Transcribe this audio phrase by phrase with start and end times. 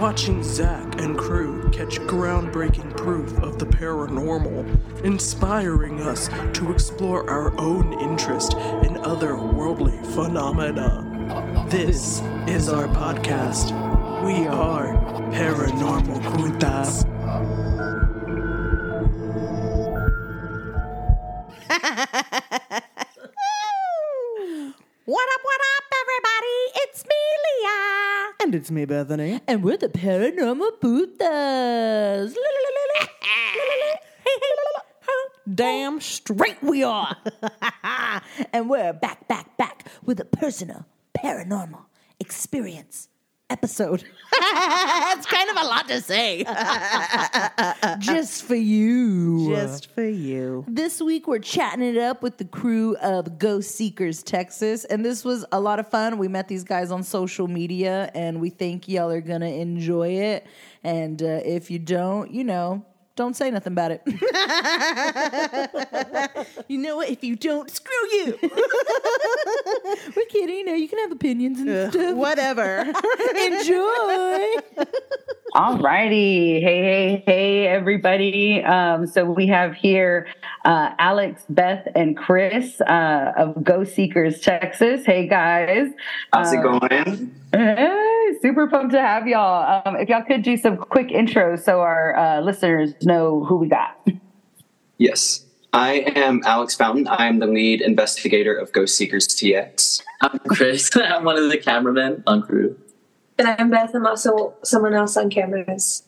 [0.00, 7.52] Watching Zak and crew catch groundbreaking proof of the paranormal, inspiring us to explore our
[7.58, 11.66] own interest in otherworldly phenomena.
[11.68, 13.72] This is our podcast.
[14.24, 14.94] We are
[15.32, 17.17] Paranormal Juntas.
[28.48, 29.42] And it's me, Bethany.
[29.46, 32.34] And we're the Paranormal Boothas.
[35.54, 37.14] Damn straight we are.
[38.54, 41.84] and we're back, back, back with a personal paranormal
[42.20, 43.10] experience
[43.50, 44.04] episode.
[44.32, 46.44] it's kind of a lot to say.
[47.98, 49.54] Just for you.
[49.54, 50.64] Just for you.
[50.68, 55.24] This week we're chatting it up with the crew of Ghost Seekers Texas, and this
[55.24, 56.18] was a lot of fun.
[56.18, 60.46] We met these guys on social media, and we think y'all are gonna enjoy it.
[60.84, 62.84] And uh, if you don't, you know,
[63.18, 64.00] don't say nothing about it.
[66.68, 67.08] you know what?
[67.10, 68.38] If you don't, screw you.
[70.16, 70.56] We're kidding.
[70.58, 72.14] You know, you can have opinions and stuff.
[72.16, 72.84] Whatever.
[73.36, 74.54] Enjoy.
[75.54, 76.60] All righty.
[76.60, 78.62] Hey, hey, hey, everybody.
[78.62, 80.28] Um, so we have here
[80.64, 85.04] uh, Alex, Beth, and Chris uh, of Ghost Seekers Texas.
[85.04, 85.88] Hey, guys.
[86.32, 87.34] How's it Um, going?
[88.38, 89.82] Hey, super pumped to have y'all.
[89.84, 93.68] Um, if y'all could do some quick intros so our uh, listeners know who we
[93.68, 94.06] got.
[94.98, 95.44] Yes.
[95.72, 97.06] I am Alex Fountain.
[97.08, 100.02] I am the lead investigator of Ghost Seekers TX.
[100.22, 100.90] I'm Chris.
[100.96, 102.76] I'm one of the cameramen on crew.
[103.38, 103.94] And I'm Beth.
[103.94, 106.02] I'm also someone else on cameras.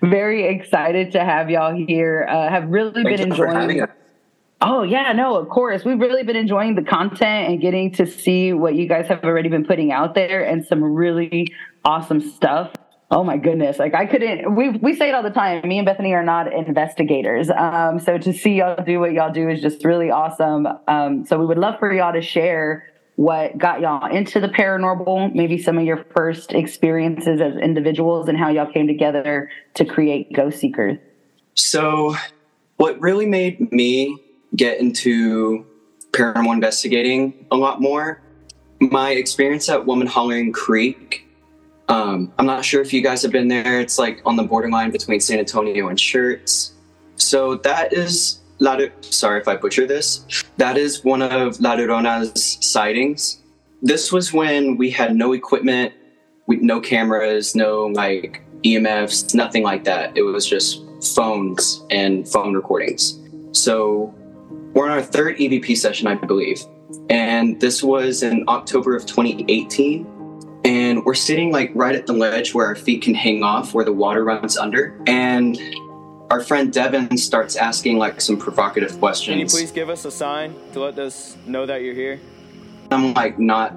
[0.00, 2.26] Very excited to have y'all here.
[2.30, 3.60] Uh, have really Thank been you for enjoying.
[3.60, 3.90] having us.
[4.62, 5.84] Oh yeah, no, of course.
[5.84, 9.48] We've really been enjoying the content and getting to see what you guys have already
[9.48, 11.52] been putting out there and some really
[11.84, 12.72] awesome stuff.
[13.10, 13.78] Oh my goodness.
[13.78, 15.66] Like I couldn't we we say it all the time.
[15.66, 17.50] Me and Bethany are not investigators.
[17.50, 20.68] Um so to see y'all do what y'all do is just really awesome.
[20.86, 22.90] Um so we would love for y'all to share
[23.20, 28.38] what got y'all into the paranormal, maybe some of your first experiences as individuals and
[28.38, 30.96] how y'all came together to create Ghost Seekers.
[31.54, 32.16] So,
[32.78, 34.18] what really made me
[34.56, 35.66] get into
[36.12, 38.22] paranormal investigating a lot more,
[38.80, 41.26] my experience at Woman Hollering Creek.
[41.90, 43.80] Um, I'm not sure if you guys have been there.
[43.80, 46.70] It's like on the borderline between San Antonio and Schertz.
[47.16, 50.24] So that is La sorry if I butcher this.
[50.56, 53.40] That is one of La Llorona's sightings.
[53.82, 55.92] This was when we had no equipment,
[56.46, 60.16] we, no cameras, no like EMFs, nothing like that.
[60.16, 60.84] It was just
[61.14, 63.18] phones and phone recordings.
[63.52, 64.14] So
[64.74, 66.62] we're on our third EVP session, I believe.
[67.08, 70.06] And this was in October of 2018.
[70.64, 73.84] And we're sitting like right at the ledge where our feet can hang off, where
[73.84, 75.00] the water runs under.
[75.06, 75.58] And
[76.30, 79.34] our friend Devin starts asking like some provocative questions.
[79.34, 82.20] Can you please give us a sign to let us know that you're here?
[82.90, 83.74] I'm like not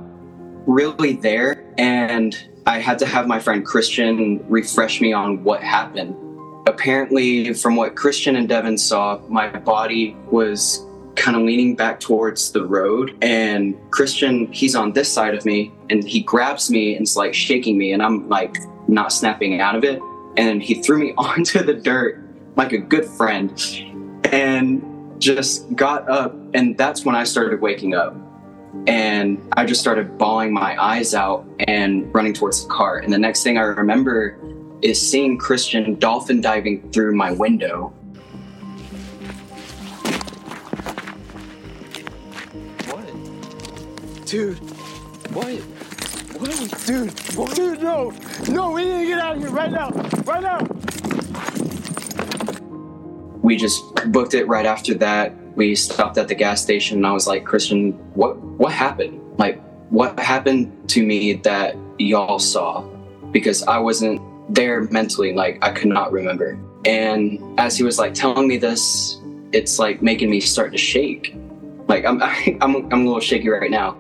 [0.67, 1.66] really there.
[1.77, 6.15] And I had to have my friend Christian refresh me on what happened.
[6.67, 10.85] Apparently, from what Christian and Devin saw, my body was
[11.16, 13.16] kind of leaning back towards the road.
[13.22, 17.34] And Christian, he's on this side of me and he grabs me and is like
[17.34, 17.91] shaking me.
[17.91, 18.57] And I'm like
[18.88, 20.01] not snapping out of it.
[20.38, 22.19] And he threw me onto the dirt
[22.56, 23.51] like a good friend
[24.31, 26.35] and just got up.
[26.53, 28.16] And that's when I started waking up
[28.88, 32.97] and I just started bawling my eyes out and running towards the car.
[32.97, 34.38] And the next thing I remember
[34.81, 37.94] is seeing Christian dolphin diving through my window.
[44.33, 44.57] Dude.
[45.35, 45.45] What?
[46.41, 46.85] What?
[46.88, 47.15] Dude.
[47.53, 48.12] Dude, no.
[48.50, 49.91] No, we need to get out of here right now.
[50.25, 50.57] Right now.
[53.44, 55.35] We just booked it right after that.
[55.56, 59.21] We stopped at the gas station and I was like, Christian, what what happened?
[59.38, 62.81] Like what happened to me that y'all saw?
[63.29, 64.19] Because I wasn't
[64.50, 66.57] there mentally, like I could not remember.
[66.86, 69.21] And as he was like telling me this,
[69.51, 71.36] it's like making me start to shake.
[71.88, 72.19] Like I'm
[72.63, 73.95] I'm I'm a little shaky right now.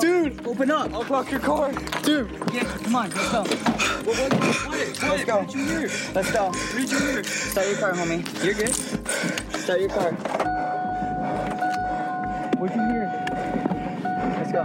[0.00, 0.44] Dude.
[0.44, 0.92] Open up.
[0.92, 1.72] I'll lock your car.
[2.02, 2.28] Dude.
[2.52, 3.42] Yeah, come on, let's go.
[4.04, 5.46] Let's go.
[6.14, 6.52] Let's go.
[6.52, 8.44] Start your car, homie.
[8.44, 8.74] You're good.
[8.74, 10.12] Start your car.
[12.58, 13.06] What'd you hear?
[14.36, 14.64] Let's go.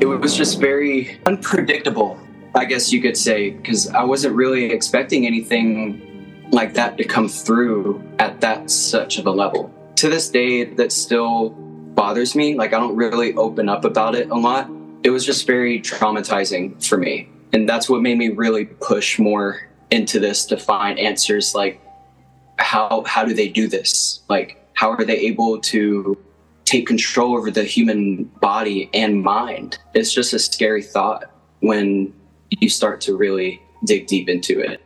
[0.00, 2.20] It was just very unpredictable,
[2.54, 7.28] I guess you could say, because I wasn't really expecting anything like that to come
[7.28, 9.72] through at that such of a level.
[9.96, 11.56] To this day, that still
[11.96, 12.54] bothers me.
[12.54, 14.70] Like, I don't really open up about it a lot.
[15.02, 17.28] It was just very traumatizing for me.
[17.52, 21.80] And that's what made me really push more into this to find answers like,
[22.58, 24.20] how, how do they do this?
[24.28, 26.16] Like, how are they able to
[26.66, 29.78] take control over the human body and mind.
[29.94, 32.12] It's just a scary thought when
[32.50, 34.82] you start to really dig deep into it.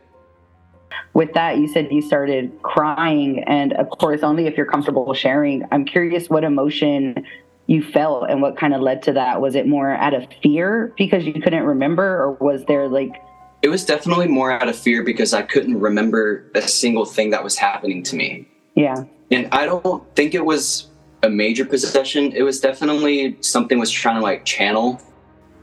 [1.13, 5.65] With that, you said you started crying, and of course, only if you're comfortable sharing.
[5.71, 7.25] I'm curious what emotion
[7.67, 9.41] you felt and what kind of led to that.
[9.41, 13.21] Was it more out of fear because you couldn't remember, or was there like
[13.61, 17.43] it was definitely more out of fear because I couldn't remember a single thing that
[17.43, 18.47] was happening to me.
[18.75, 19.03] Yeah.
[19.29, 20.87] And I don't think it was
[21.21, 22.31] a major possession.
[22.31, 24.99] It was definitely something was trying to like channel,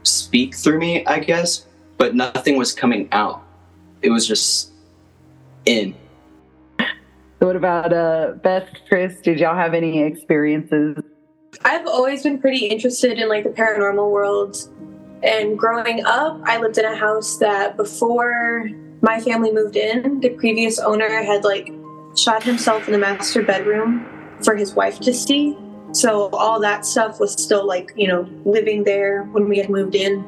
[0.03, 1.65] speak through me, I guess,
[1.97, 3.43] but nothing was coming out.
[4.01, 4.68] It was just
[5.65, 5.95] in.
[7.39, 9.21] So what about uh, Beth, Chris?
[9.21, 10.97] Did y'all have any experiences?
[11.63, 14.57] I've always been pretty interested in like the paranormal world.
[15.23, 18.69] And growing up, I lived in a house that before
[19.01, 21.71] my family moved in, the previous owner had like
[22.15, 24.05] shot himself in the master bedroom
[24.43, 25.57] for his wife to see.
[25.91, 29.95] So all that stuff was still like, you know, living there when we had moved
[29.95, 30.25] in.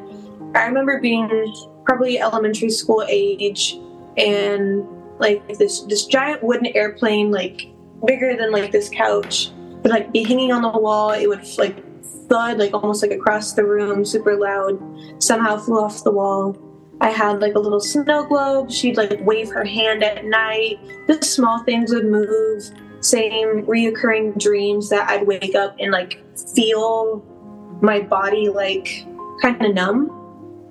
[0.56, 1.54] I remember being
[1.86, 3.78] probably elementary school age
[4.18, 4.86] and
[5.21, 7.69] like this this giant wooden airplane like
[8.06, 9.51] bigger than like this couch
[9.83, 11.12] would like be hanging on the wall.
[11.12, 11.83] It would like
[12.27, 14.79] thud like almost like across the room, super loud.
[15.23, 16.57] Somehow flew off the wall.
[17.00, 18.71] I had like a little snow globe.
[18.71, 20.79] She'd like wave her hand at night.
[21.07, 22.63] Just small things would move
[23.00, 26.21] same reoccurring dreams that I'd wake up and like
[26.56, 27.25] feel
[27.81, 29.06] my body like
[29.41, 30.09] kind of numb.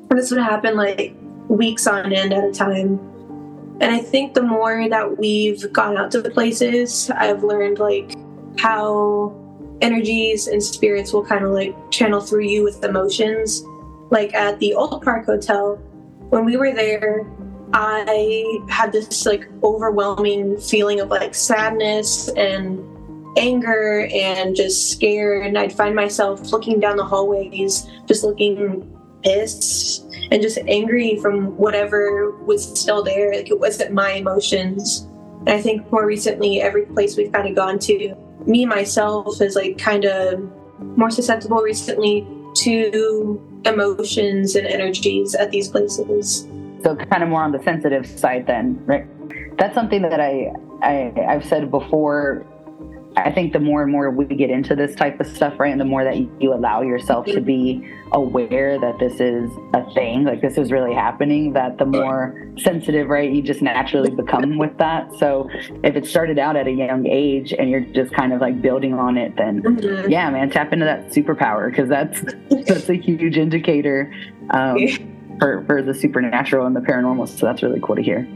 [0.09, 1.17] And this would happen like
[1.49, 3.01] weeks on end at a time.
[3.81, 8.15] And I think the more that we've gone out to the places, I've learned like
[8.59, 9.35] how
[9.81, 13.65] energies and spirits will kind of like channel through you with emotions.
[14.11, 15.77] Like at the Old Park Hotel,
[16.29, 17.27] when we were there,
[17.73, 22.85] I had this like overwhelming feeling of like sadness and
[23.39, 25.47] anger and just scared.
[25.47, 31.57] And I'd find myself looking down the hallways, just looking pissed and just angry from
[31.57, 33.33] whatever was still there.
[33.35, 35.07] Like it wasn't my emotions.
[35.41, 38.15] And I think more recently, every place we've kind of gone to,
[38.47, 40.51] me myself is like kind of
[40.97, 46.47] more susceptible recently to emotions and energies at these places.
[46.83, 49.07] So kind of more on the sensitive side then, right?
[49.59, 50.53] That's something that I,
[50.83, 52.47] I I've said before.
[53.25, 55.81] I think the more and more we get into this type of stuff, right, and
[55.81, 60.41] the more that you allow yourself to be aware that this is a thing, like
[60.41, 65.13] this is really happening, that the more sensitive, right, you just naturally become with that.
[65.19, 65.49] So
[65.85, 68.95] if it started out at a young age and you're just kind of like building
[68.95, 70.11] on it, then mm-hmm.
[70.11, 72.21] yeah, man, tap into that superpower because that's
[72.67, 74.13] that's a huge indicator.
[74.51, 74.79] Um,
[75.41, 77.27] for, for the supernatural and the paranormal.
[77.27, 78.29] So that's really cool to hear.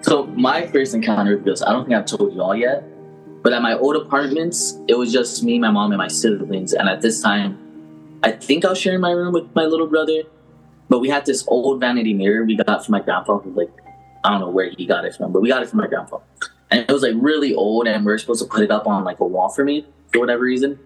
[0.00, 2.84] So my first encounter with ghosts, I don't think I've told you all yet,
[3.46, 6.72] but at my old apartments, it was just me, my mom, and my siblings.
[6.72, 7.56] And at this time,
[8.24, 10.24] I think I was sharing my room with my little brother,
[10.88, 13.38] but we had this old vanity mirror we got from my grandpa.
[13.44, 13.70] Like,
[14.24, 16.18] I don't know where he got it from, but we got it from my grandpa.
[16.72, 19.04] And it was like really old, and we are supposed to put it up on
[19.04, 20.80] like a wall for me for whatever reason.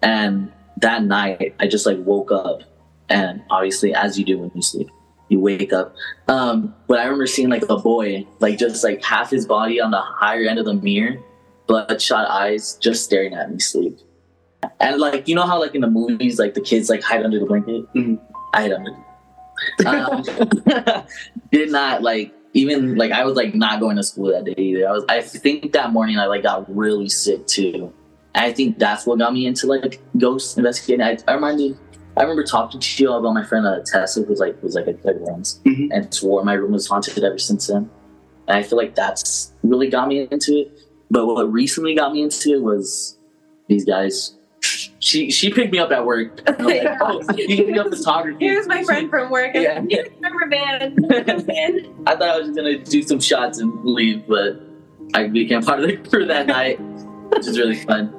[0.00, 2.62] And that night, I just like woke up
[3.10, 4.88] and obviously as you do when you sleep
[5.30, 5.94] you wake up
[6.28, 9.90] um but i remember seeing like a boy like just like half his body on
[9.90, 11.18] the higher end of the mirror
[11.68, 13.98] bloodshot eyes just staring at me sleep
[14.80, 17.38] and like you know how like in the movies like the kids like hide under
[17.38, 18.16] the blanket mm-hmm.
[18.54, 18.92] i hid under
[19.86, 21.04] um,
[21.52, 24.88] did not like even like i was like not going to school that day either
[24.88, 27.92] i was i think that morning i like got really sick too
[28.34, 31.78] and i think that's what got me into like ghost investigating i, I reminded
[32.16, 34.92] I remember talking to you about my friend uh, Tessa, who's like was like a
[34.92, 35.92] good once, mm-hmm.
[35.92, 37.88] and swore my room was haunted ever since then.
[38.48, 40.80] And I feel like that's really got me into it.
[41.10, 43.18] But what recently got me into it was
[43.68, 44.34] these guys.
[45.00, 46.40] She she picked me up at work.
[46.58, 48.44] Like, oh, you picked me up photography.
[48.44, 49.54] Here's my friend from work.
[49.54, 49.82] Yeah.
[49.88, 50.02] yeah.
[50.48, 50.96] man.
[52.06, 54.60] I thought I was gonna do some shots and leave, but
[55.14, 56.80] I became part of the crew that night,
[57.30, 58.14] which is really fun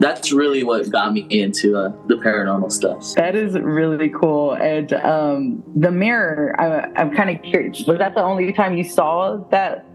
[0.00, 3.14] that's really what got me into uh, the paranormal stuff.
[3.14, 4.52] That is really cool.
[4.52, 7.84] And um, the mirror, I, am kind of curious.
[7.86, 9.86] Was that the only time you saw that,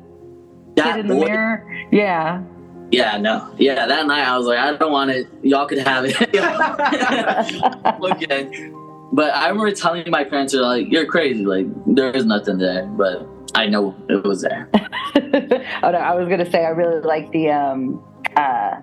[0.83, 1.87] that in the boy, mirror?
[1.91, 2.43] Yeah.
[2.91, 3.53] Yeah, no.
[3.57, 5.27] Yeah, that night I was like, I don't want it.
[5.43, 6.15] Y'all could have it.
[8.11, 8.71] okay.
[9.11, 11.45] But I remember telling my parents, they're like, you're crazy.
[11.45, 12.85] Like, there is nothing there.
[12.85, 14.69] But I know it was there.
[14.73, 18.03] oh, no, I was going to say, I really like the, um,
[18.35, 18.81] uh,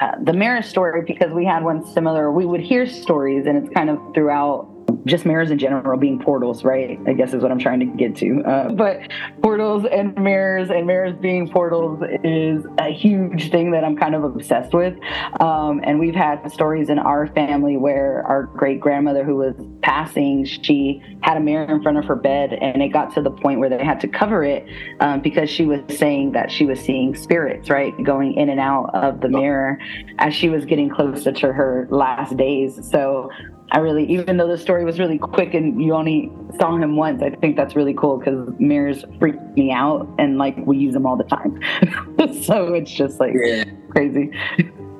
[0.00, 2.30] uh, the mirror story because we had one similar.
[2.30, 4.68] We would hear stories, and it's kind of throughout
[5.08, 6.98] just mirrors in general being portals, right?
[7.06, 8.42] I guess is what I'm trying to get to.
[8.42, 9.00] Uh, but
[9.42, 14.24] portals and mirrors and mirrors being portals is a huge thing that I'm kind of
[14.24, 14.96] obsessed with.
[15.40, 20.44] Um, and we've had stories in our family where our great grandmother who was passing,
[20.44, 23.58] she had a mirror in front of her bed, and it got to the point
[23.58, 24.66] where they had to cover it
[25.00, 28.90] um, because she was saying that she was seeing spirits, right, going in and out
[28.94, 29.78] of the mirror
[30.18, 32.78] as she was getting closer to her last days.
[32.90, 33.30] So
[33.70, 37.22] I really, even though the story was really quick and you only saw him once,
[37.22, 41.04] I think that's really cool because mirrors freak me out and like we use them
[41.04, 41.60] all the time.
[42.42, 43.64] so it's just like yeah.
[43.90, 44.30] crazy.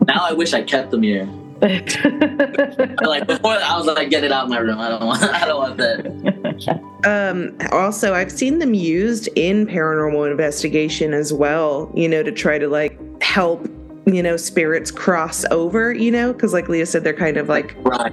[0.06, 1.26] Now I wish I kept the mirror.
[1.60, 4.78] like before, I was like, get it out of my room.
[4.78, 5.22] I don't want.
[5.34, 7.00] I don't want that.
[7.04, 11.90] Um, also, I've seen them used in paranormal investigation as well.
[11.96, 13.68] You know, to try to like help
[14.14, 17.74] you know, spirits cross over, you know, because like Leah said, they're kind of like
[17.78, 18.12] right.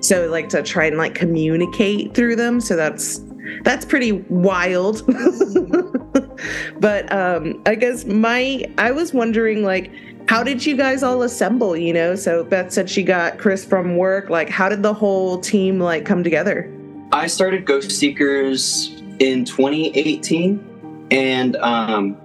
[0.00, 2.60] So like to try and like communicate through them.
[2.60, 3.20] So that's
[3.62, 5.02] that's pretty wild.
[6.80, 9.90] but um I guess my I was wondering like
[10.28, 12.14] how did you guys all assemble, you know?
[12.14, 14.30] So Beth said she got Chris from work.
[14.30, 16.70] Like how did the whole team like come together?
[17.12, 22.16] I started Ghost Seekers in 2018 and um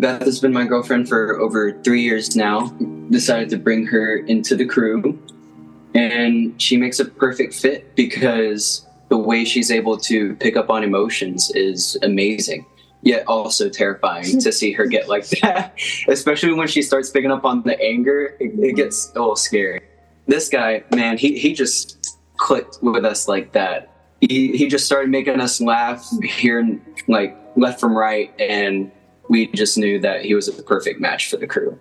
[0.00, 2.68] Beth has been my girlfriend for over three years now.
[3.10, 5.18] Decided to bring her into the crew,
[5.94, 10.82] and she makes a perfect fit because the way she's able to pick up on
[10.82, 12.66] emotions is amazing,
[13.02, 15.74] yet also terrifying to see her get like that.
[16.08, 19.80] Especially when she starts picking up on the anger, it, it gets a little scary.
[20.26, 23.92] This guy, man, he, he just clicked with us like that.
[24.20, 28.90] He, he just started making us laugh here, like left from right, and
[29.28, 31.78] we just knew that he was a perfect match for the crew.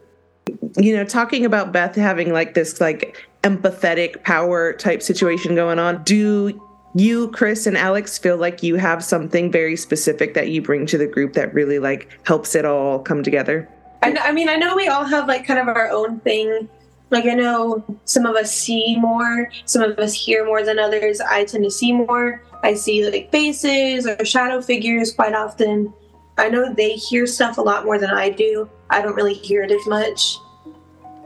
[0.78, 6.04] You know, talking about Beth having like this like empathetic power type situation going on,
[6.04, 6.60] do
[6.96, 10.98] you, Chris, and Alex feel like you have something very specific that you bring to
[10.98, 13.68] the group that really like helps it all come together?
[14.02, 16.70] I, I mean, I know we all have like kind of our own thing.
[17.12, 21.22] Like I know some of us see more, some of us hear more than others.
[21.22, 22.42] I tend to see more.
[22.64, 25.94] I see like faces or shadow figures quite often.
[26.38, 28.70] I know they hear stuff a lot more than I do.
[28.90, 30.38] I don't really hear it as much.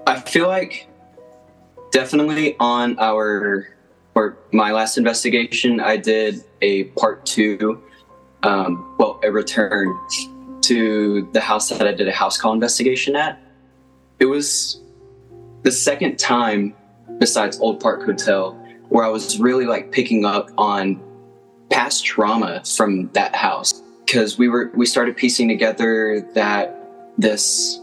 [0.06, 0.88] I feel like
[1.92, 3.68] definitely on our
[4.16, 7.82] or my last investigation, I did a part two,
[8.44, 9.96] um, well, a return
[10.62, 13.42] to the house that I did a house call investigation at.
[14.20, 14.82] It was
[15.64, 16.76] the second time,
[17.20, 18.54] besides Old Park Hotel,
[18.90, 21.00] where I was really like picking up on
[21.70, 26.76] past trauma from that house because we were we started piecing together that
[27.20, 27.80] this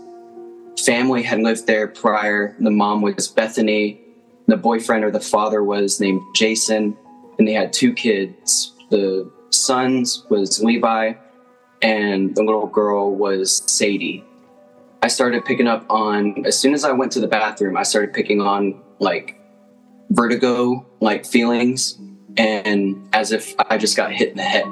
[0.85, 2.57] family had lived there prior.
[2.59, 4.01] The mom was Bethany,
[4.47, 6.97] the boyfriend or the father was named Jason,
[7.39, 8.73] and they had two kids.
[8.91, 11.13] The sons was Levi,
[11.81, 14.25] and the little girl was Sadie.
[15.03, 17.77] I started picking up on as soon as I went to the bathroom.
[17.77, 19.41] I started picking on like
[20.11, 21.97] vertigo like feelings,
[22.37, 24.67] and as if I just got hit in the head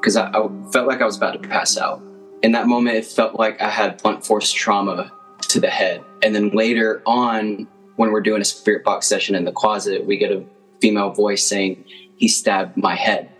[0.00, 2.02] because I, I, felt like I was about to pass out.
[2.42, 5.12] In that moment, it felt like I had blunt force trauma
[5.48, 6.02] to the head.
[6.22, 10.16] And then later on, when we're doing a spirit box session in the closet, we
[10.16, 10.42] get a
[10.80, 11.84] female voice saying,
[12.16, 13.30] He stabbed my head.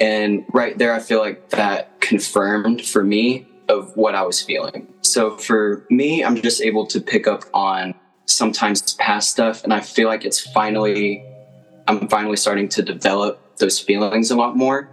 [0.00, 4.92] And right there, I feel like that confirmed for me of what I was feeling.
[5.02, 7.94] So for me, I'm just able to pick up on
[8.26, 9.62] sometimes past stuff.
[9.62, 11.24] And I feel like it's finally,
[11.86, 14.88] I'm finally starting to develop those feelings a lot more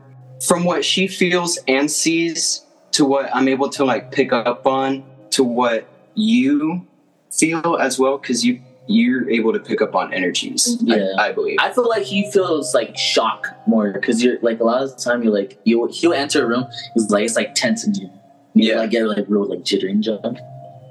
[0.46, 5.04] from what she feels and sees to what I'm able to like pick up on
[5.32, 6.88] to what you
[7.32, 10.78] feel as well because you you're able to pick up on energies.
[10.82, 11.58] Yeah, I, I believe.
[11.60, 14.96] I feel like he feels like shock more because you're like a lot of the
[14.96, 16.66] time you're like you he'll enter a room.
[16.96, 18.10] He's like it's like tense in you.
[18.56, 20.40] You yeah, like get like real like jittering and jump.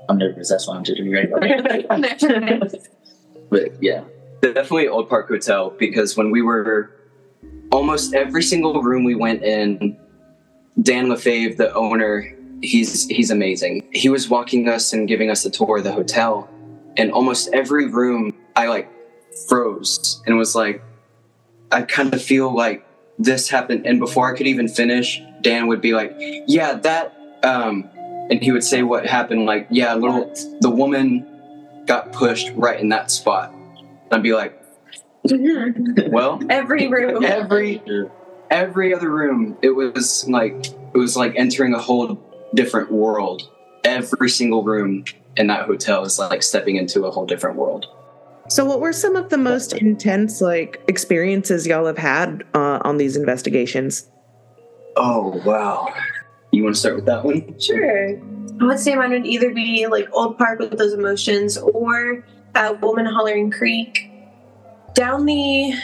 [0.08, 0.48] I'm nervous.
[0.48, 1.98] That's why I'm jittery right now.
[3.50, 4.04] but yeah,
[4.40, 6.92] definitely Old Park Hotel because when we were
[7.70, 9.98] almost every single room we went in,
[10.82, 13.88] Dan Lefebvre, the owner, he's he's amazing.
[13.92, 16.48] He was walking us and giving us a tour of the hotel,
[16.96, 18.90] and almost every room I like
[19.48, 20.82] froze and was like,
[21.70, 22.86] I kind of feel like
[23.18, 23.86] this happened.
[23.86, 26.14] And before I could even finish, Dan would be like,
[26.46, 27.88] "Yeah, that um,
[28.30, 29.46] and he would say what happened.
[29.46, 31.26] Like, yeah, little the woman
[31.86, 33.52] got pushed right in that spot.
[33.52, 34.57] And I'd be like,
[35.24, 37.24] well, Every room.
[37.24, 37.82] every
[38.50, 42.18] every other room, it was like it was like entering a whole
[42.54, 43.42] different world.
[43.84, 45.04] Every single room
[45.36, 47.86] in that hotel is like stepping into a whole different world.
[48.48, 52.96] So, what were some of the most intense like experiences y'all have had uh, on
[52.96, 54.08] these investigations?
[54.96, 55.92] Oh wow!
[56.50, 57.58] You want to start with that one?
[57.60, 58.18] Sure.
[58.60, 62.80] I would say mine would either be like Old Park with those emotions or at
[62.80, 64.07] Woman Hollering Creek.
[64.94, 65.74] Down the,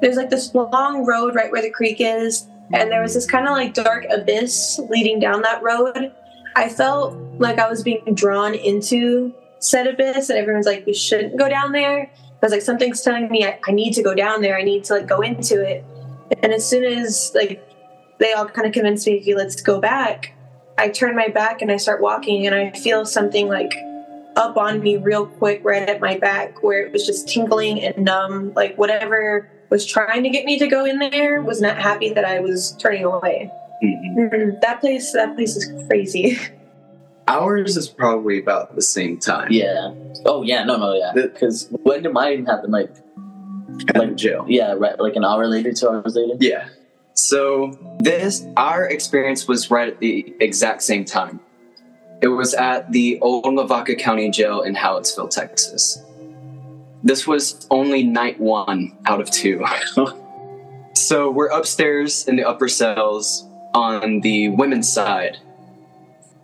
[0.00, 3.46] there's like this long road right where the creek is, and there was this kind
[3.46, 6.12] of like dark abyss leading down that road.
[6.54, 11.38] I felt like I was being drawn into said abyss, and everyone's like, you shouldn't
[11.38, 12.10] go down there.
[12.12, 14.56] I was like, something's telling me I, I need to go down there.
[14.56, 15.84] I need to like go into it.
[16.42, 17.64] And as soon as like
[18.18, 20.34] they all kind of convinced me, let's go back.
[20.76, 23.72] I turn my back and I start walking, and I feel something like
[24.38, 28.04] up on me real quick right at my back where it was just tingling and
[28.04, 28.52] numb.
[28.54, 32.24] Like whatever was trying to get me to go in there was not happy that
[32.24, 33.50] I was turning away.
[33.84, 34.60] Mhm.
[34.62, 36.38] That place, that place is crazy.
[37.28, 39.48] Ours is probably about the same time.
[39.50, 39.92] Yeah.
[40.24, 40.64] Oh yeah.
[40.64, 40.76] No.
[40.76, 40.94] No.
[40.94, 41.12] Yeah.
[41.14, 42.70] Because when did mine happen?
[42.70, 42.90] Like.
[43.94, 44.44] Like jail.
[44.48, 44.72] Yeah.
[44.78, 44.98] Right.
[44.98, 46.34] Like an hour later, two hours later.
[46.40, 46.68] Yeah.
[47.14, 51.40] So this our experience was right at the exact same time.
[52.20, 56.02] It was at the old Lavaca County Jail in Hallettsville, Texas.
[57.04, 59.64] This was only night one out of two.
[60.94, 65.38] so we're upstairs in the upper cells on the women's side.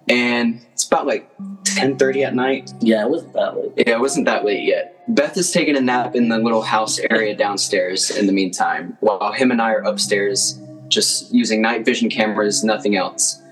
[0.09, 1.29] And it's about like
[1.65, 2.73] 10:30 at night.
[2.81, 3.73] Yeah, it wasn't that late.
[3.77, 4.95] Yeah, it wasn't that late yet.
[5.09, 9.33] Beth is taking a nap in the little house area downstairs in the meantime, while
[9.33, 13.43] him and I are upstairs just using night vision cameras, nothing else.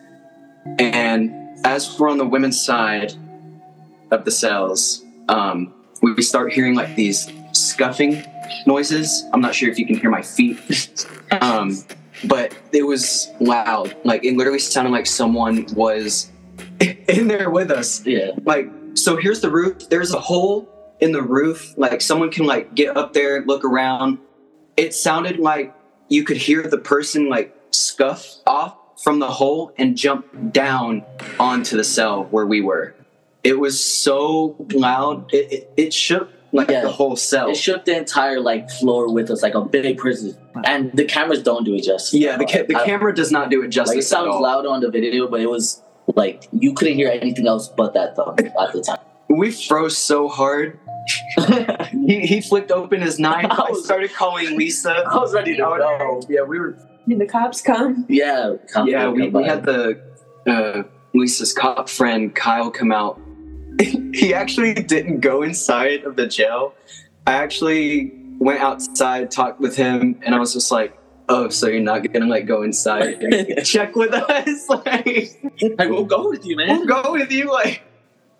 [0.79, 3.12] And as we're on the women's side
[4.11, 8.25] of the cells, um, we start hearing like these scuffing
[8.66, 9.25] noises.
[9.33, 11.07] I'm not sure if you can hear my feet,
[11.40, 11.85] um,
[12.25, 13.96] but it was loud.
[14.05, 16.31] Like it literally sounded like someone was
[16.81, 18.05] in there with us.
[18.05, 18.33] Yeah.
[18.44, 19.88] Like so, here's the roof.
[19.88, 20.68] There's a hole
[21.01, 21.75] in the roof.
[21.77, 24.18] Like someone can like get up there, look around.
[24.77, 25.75] It sounded like
[26.09, 31.05] you could hear the person like scuff off from the hole and jump down
[31.41, 32.95] onto the cell where we were.
[33.43, 35.33] It was so loud.
[35.35, 36.83] It, it, it shook like Yeah.
[36.83, 37.51] the whole cell.
[37.51, 40.37] It shook the entire like floor with us, like a big prison.
[40.65, 42.15] And the cameras don't do it justice.
[42.21, 43.95] yeah, the, ca- the I- camera does not do it justice.
[43.97, 45.83] Like it sounds loud on the video, but it was
[46.15, 48.99] like you couldn't hear anything else but that thump at the time.
[49.29, 50.79] We froze so hard.
[52.07, 53.47] he, he flicked open his knife.
[53.51, 54.91] I I started calling Lisa.
[55.11, 56.21] I was ready to go.
[56.29, 58.07] Yeah, we were Did the cops come?
[58.09, 60.01] Yeah, come- yeah, we, come we had the
[60.47, 60.83] uh,
[61.15, 63.21] Lisa's cop friend Kyle come out.
[63.81, 66.75] he actually didn't go inside of the jail.
[67.27, 70.97] I actually went outside, talked with him, and I was just like,
[71.29, 74.69] "Oh, so you're not gonna like go inside and check with us?
[74.87, 75.41] like,
[75.79, 76.69] I will go with you, man.
[76.69, 77.03] we'll man.
[77.03, 77.83] go with you." Like,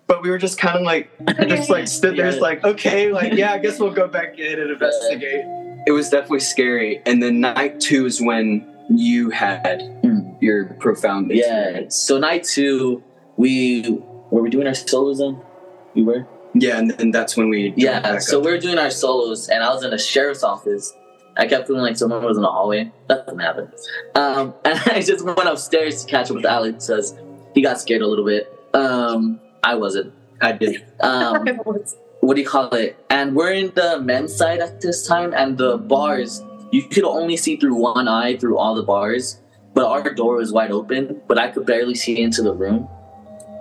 [0.07, 1.09] but we were just kind of like,
[1.47, 2.31] just like stood there, Yeah.
[2.31, 5.45] just like, okay, like, yeah, I guess we'll go back in and investigate.
[5.85, 7.01] It was definitely scary.
[7.05, 10.35] And then night two is when you had Mm.
[10.41, 11.83] your profound Yeah.
[11.89, 13.01] So night two,
[13.37, 15.37] we were we doing our solos then?
[15.95, 16.25] We were.
[16.53, 18.19] Yeah, and then that's when we Yeah.
[18.19, 18.45] So up.
[18.45, 20.93] we were doing our solos, and I was in the sheriff's office.
[21.35, 22.91] I kept feeling like someone was in the hallway.
[23.09, 23.69] Nothing happened.
[24.13, 27.15] Um, and I just went upstairs to catch up with Alex because
[27.55, 28.51] he got scared a little bit.
[28.73, 30.13] Um, I wasn't.
[30.41, 30.83] I did.
[30.99, 31.45] Um,
[32.23, 33.03] what do you call it?
[33.09, 36.41] And we're in the men's side at this time, and the bars
[36.73, 39.39] you could only see through one eye through all the bars,
[39.75, 42.87] but our door was wide open, but I could barely see into the room.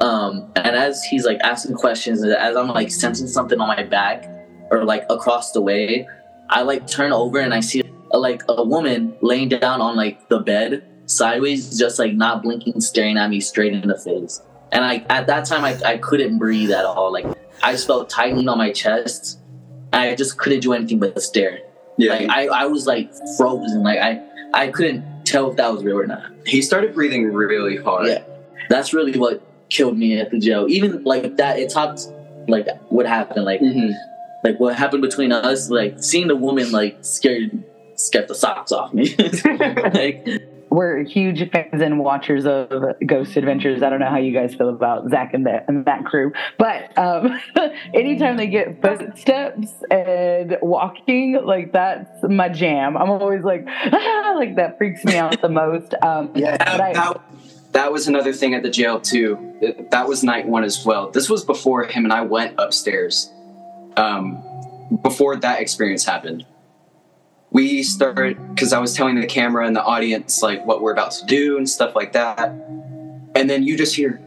[0.00, 4.24] Um, and as he's like asking questions, as I'm like sensing something on my back
[4.70, 6.08] or like across the way,
[6.48, 10.28] I like turn over and I see a, like a woman laying down on like
[10.30, 14.40] the bed sideways, just like not blinking, staring at me straight in the face.
[14.72, 17.12] And I at that time I, I couldn't breathe at all.
[17.12, 17.26] Like
[17.62, 19.38] I just felt tightening on my chest.
[19.92, 21.60] And I just couldn't do anything but stare.
[21.98, 23.82] Yeah, Like I, I was like frozen.
[23.82, 24.22] Like I
[24.54, 26.30] I couldn't tell if that was real or not.
[26.46, 28.06] he started breathing really hard.
[28.08, 28.24] Yeah.
[28.70, 30.66] That's really what killed me at the jail.
[30.68, 32.08] Even like that, it talked
[32.48, 33.92] like what happened, like Mhm.
[34.44, 35.68] like what happened between us.
[35.70, 37.62] Like seeing the woman like scared
[37.96, 39.14] scared the socks off me.
[39.94, 40.26] like
[40.72, 42.70] We're huge fans and watchers of
[43.04, 43.82] Ghost Adventures.
[43.82, 46.96] I don't know how you guys feel about Zak and that and that crew, but
[46.96, 47.38] um,
[47.94, 52.96] anytime they get footsteps and walking, like that's my jam.
[52.96, 55.92] I'm always like, ah, like that freaks me out the most.
[56.02, 57.20] Um, Yeah, I- that,
[57.72, 59.86] that was another thing at the jail too.
[59.90, 61.10] That was night one as well.
[61.10, 63.30] This was before him and I went upstairs.
[63.98, 64.42] Um,
[65.02, 66.46] before that experience happened,
[67.52, 71.12] we started because I was telling the camera and the audience like what we're about
[71.12, 72.48] to do and stuff like that,
[73.34, 74.20] and then you just hear,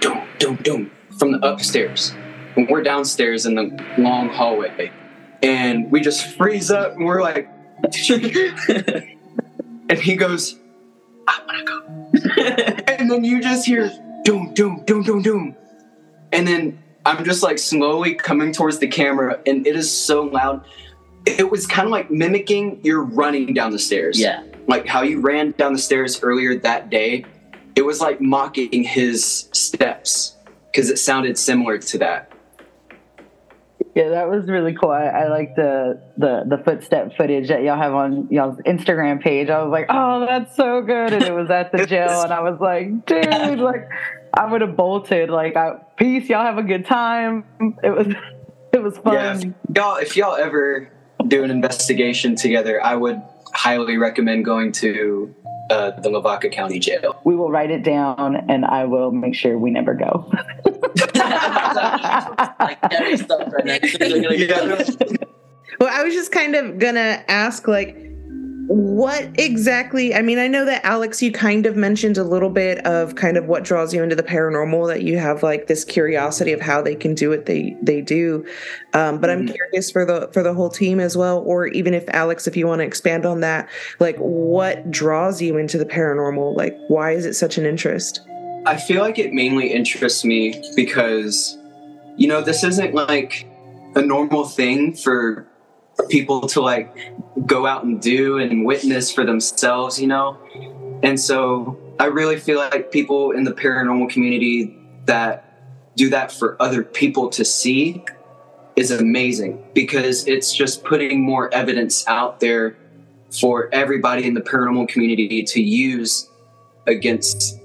[0.00, 2.14] "Doom, doom, doom" from the upstairs,
[2.56, 4.92] and we're downstairs in the long hallway,
[5.42, 7.48] and we just freeze up and we're like,
[9.88, 10.58] and he goes,
[11.26, 11.82] "I wanna go,"
[12.98, 13.90] and then you just hear,
[14.24, 15.56] "Doom, doom, doom, doom, doom,"
[16.30, 20.64] and then I'm just like slowly coming towards the camera, and it is so loud.
[21.26, 24.18] It was kind of like mimicking you're running down the stairs.
[24.18, 24.42] Yeah.
[24.66, 27.24] Like how you ran down the stairs earlier that day.
[27.76, 30.36] It was like mocking his steps
[30.70, 32.30] because it sounded similar to that.
[33.94, 34.90] Yeah, that was really cool.
[34.90, 39.50] I, I like the, the the footstep footage that y'all have on y'all's Instagram page.
[39.50, 42.40] I was like, oh, that's so good, and it was at the jail, and I
[42.40, 43.88] was like, dude, like
[44.34, 45.28] I would have bolted.
[45.28, 47.44] Like, I, peace, y'all have a good time.
[47.82, 48.06] It was
[48.72, 49.14] it was fun.
[49.14, 50.90] Yeah, if y'all, if y'all ever
[51.26, 55.34] do an investigation together, I would highly recommend going to
[55.70, 57.20] uh, the Lavaca County Jail.
[57.24, 60.30] We will write it down, and I will make sure we never go.
[65.80, 67.96] Well, I was just kind of gonna ask, like,
[68.70, 70.14] what exactly?
[70.14, 73.36] I mean, I know that Alex, you kind of mentioned a little bit of kind
[73.36, 74.86] of what draws you into the paranormal.
[74.86, 78.46] That you have like this curiosity of how they can do what they they do.
[78.92, 82.08] Um, but I'm curious for the for the whole team as well, or even if
[82.10, 86.56] Alex, if you want to expand on that, like, what draws you into the paranormal?
[86.56, 88.20] Like, why is it such an interest?
[88.66, 91.58] I feel like it mainly interests me because,
[92.16, 93.48] you know, this isn't like
[93.96, 95.49] a normal thing for
[96.10, 96.94] people to like
[97.46, 100.38] go out and do and witness for themselves, you know?
[101.02, 105.46] And so I really feel like people in the paranormal community that
[105.96, 108.04] do that for other people to see
[108.76, 112.76] is amazing because it's just putting more evidence out there
[113.30, 116.28] for everybody in the paranormal community to use
[116.86, 117.58] against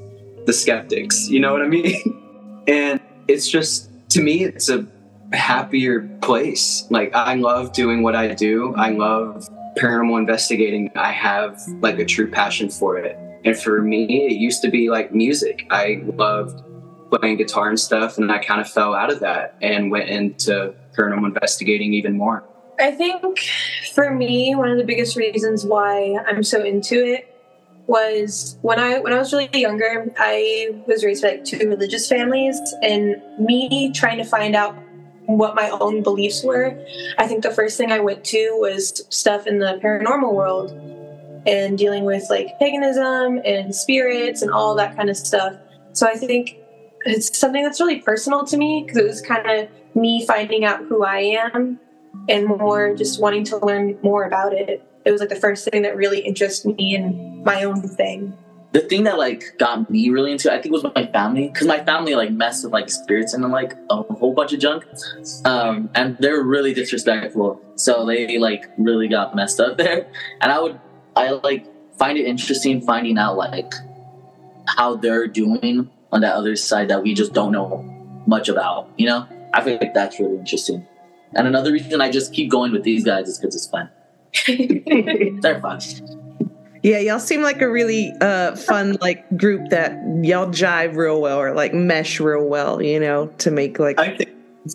[0.46, 1.30] the skeptics.
[1.30, 2.64] You know what I mean?
[2.68, 4.86] and it's just, to me, it's a
[5.36, 6.86] happier place.
[6.90, 8.74] Like, I love doing what I do.
[8.76, 10.92] I love paranormal investigating.
[10.96, 13.18] I have like a true passion for it.
[13.44, 15.68] And for me, it used to be like music.
[15.70, 16.64] I loved
[17.12, 20.74] playing guitar and stuff, and I kind of fell out of that and went into
[20.98, 22.44] paranormal investigating even more.
[22.80, 23.40] I think
[23.94, 27.32] for me, one of the biggest reasons why I'm so into it
[27.88, 32.08] was when I when I was really younger, I was raised by like two religious
[32.10, 34.76] families, and me trying to find out
[35.26, 36.78] what my own beliefs were.
[37.18, 40.72] I think the first thing I went to was stuff in the paranormal world
[41.48, 45.56] and dealing with like paganism and spirits and all that kind of stuff.
[45.94, 46.58] So I think
[47.06, 50.84] it's something that's really personal to me because it was kind of me finding out
[50.86, 51.20] who I
[51.54, 51.80] am
[52.28, 54.84] and more just wanting to learn more about it.
[55.06, 58.36] It was like the first thing that really interested me in my own thing.
[58.76, 61.66] The thing that like got me really into it, I think was my family because
[61.66, 64.84] my family like messed with like spirits and like a whole bunch of junk
[65.46, 67.62] um and they're really disrespectful.
[67.76, 70.12] So they like really got messed up there.
[70.42, 70.78] And i would
[71.16, 71.66] i like
[71.98, 73.74] find it interesting finding out like
[74.68, 77.82] how they're doing on that other side that we just don't know
[78.28, 79.26] much about you know?
[79.54, 80.86] I feel like that's really interesting.
[81.34, 83.90] And another reason i just keep going with these guys is because it's fun.
[85.42, 85.80] They're fun
[86.86, 91.40] Yeah, y'all seem like a really uh, fun like group that y'all jive real well
[91.40, 93.98] or like mesh real well, you know, to make like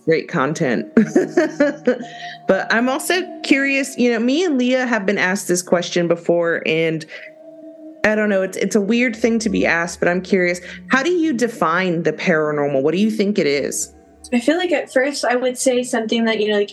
[0.05, 0.93] great content.
[2.49, 6.65] but I'm also curious, you know, me and Leah have been asked this question before
[6.67, 7.07] and
[8.03, 11.05] I don't know, it's it's a weird thing to be asked, but I'm curious, how
[11.05, 12.83] do you define the paranormal?
[12.83, 13.95] What do you think it is?
[14.33, 16.73] I feel like at first I would say something that, you know, like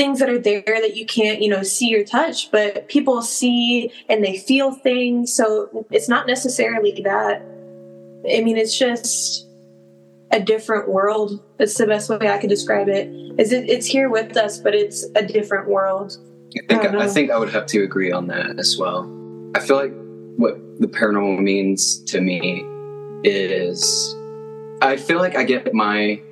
[0.00, 3.92] things that are there that you can't, you know, see or touch, but people see
[4.08, 5.30] and they feel things.
[5.30, 7.42] So it's not necessarily that.
[8.24, 9.46] I mean, it's just
[10.30, 11.38] a different world.
[11.58, 13.08] That's the best way I could describe it.
[13.38, 16.16] Is it it's here with us, but it's a different world.
[16.56, 19.04] I think don't I, think I would have to agree on that as well.
[19.54, 19.92] I feel like
[20.36, 22.64] what the paranormal means to me
[23.22, 24.16] is
[24.80, 26.22] I feel like I get my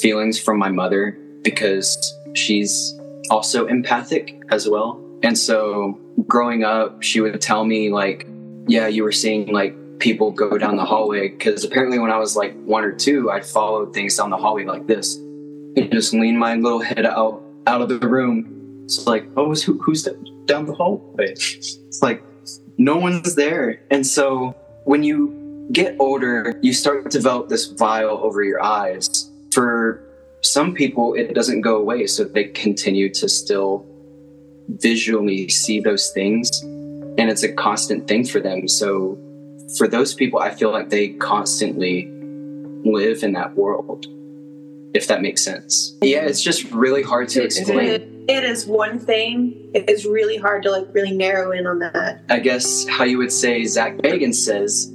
[0.00, 2.99] feelings from my mother because she's
[3.30, 5.02] also empathic as well.
[5.22, 8.26] And so growing up, she would tell me like,
[8.66, 12.36] yeah, you were seeing like people go down the hallway because apparently when I was
[12.36, 16.38] like one or two, I followed things down the hallway like this and just lean
[16.38, 18.82] my little head out out of the room.
[18.84, 20.08] It's like, oh, who, who's
[20.46, 21.30] down the hallway?
[21.30, 22.22] It's like
[22.78, 23.82] no one's there.
[23.90, 29.30] And so when you get older, you start to develop this vial over your eyes.
[29.52, 30.09] For
[30.42, 33.86] some people, it doesn't go away, so they continue to still
[34.68, 38.68] visually see those things, and it's a constant thing for them.
[38.68, 39.18] So,
[39.76, 42.08] for those people, I feel like they constantly
[42.84, 44.06] live in that world,
[44.94, 45.96] if that makes sense.
[46.02, 48.09] Yeah, it's just really hard to explain.
[48.30, 49.70] It, it is one thing.
[49.74, 52.22] It is really hard to like really narrow in on that.
[52.28, 54.92] I guess how you would say Zak Bagans says,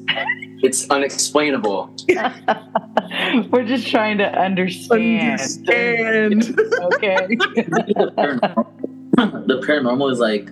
[0.63, 1.93] it's unexplainable.
[3.51, 5.41] We're just trying to understand.
[5.41, 6.59] Understand.
[6.93, 7.27] okay.
[7.27, 10.49] the, paranormal, the paranormal is like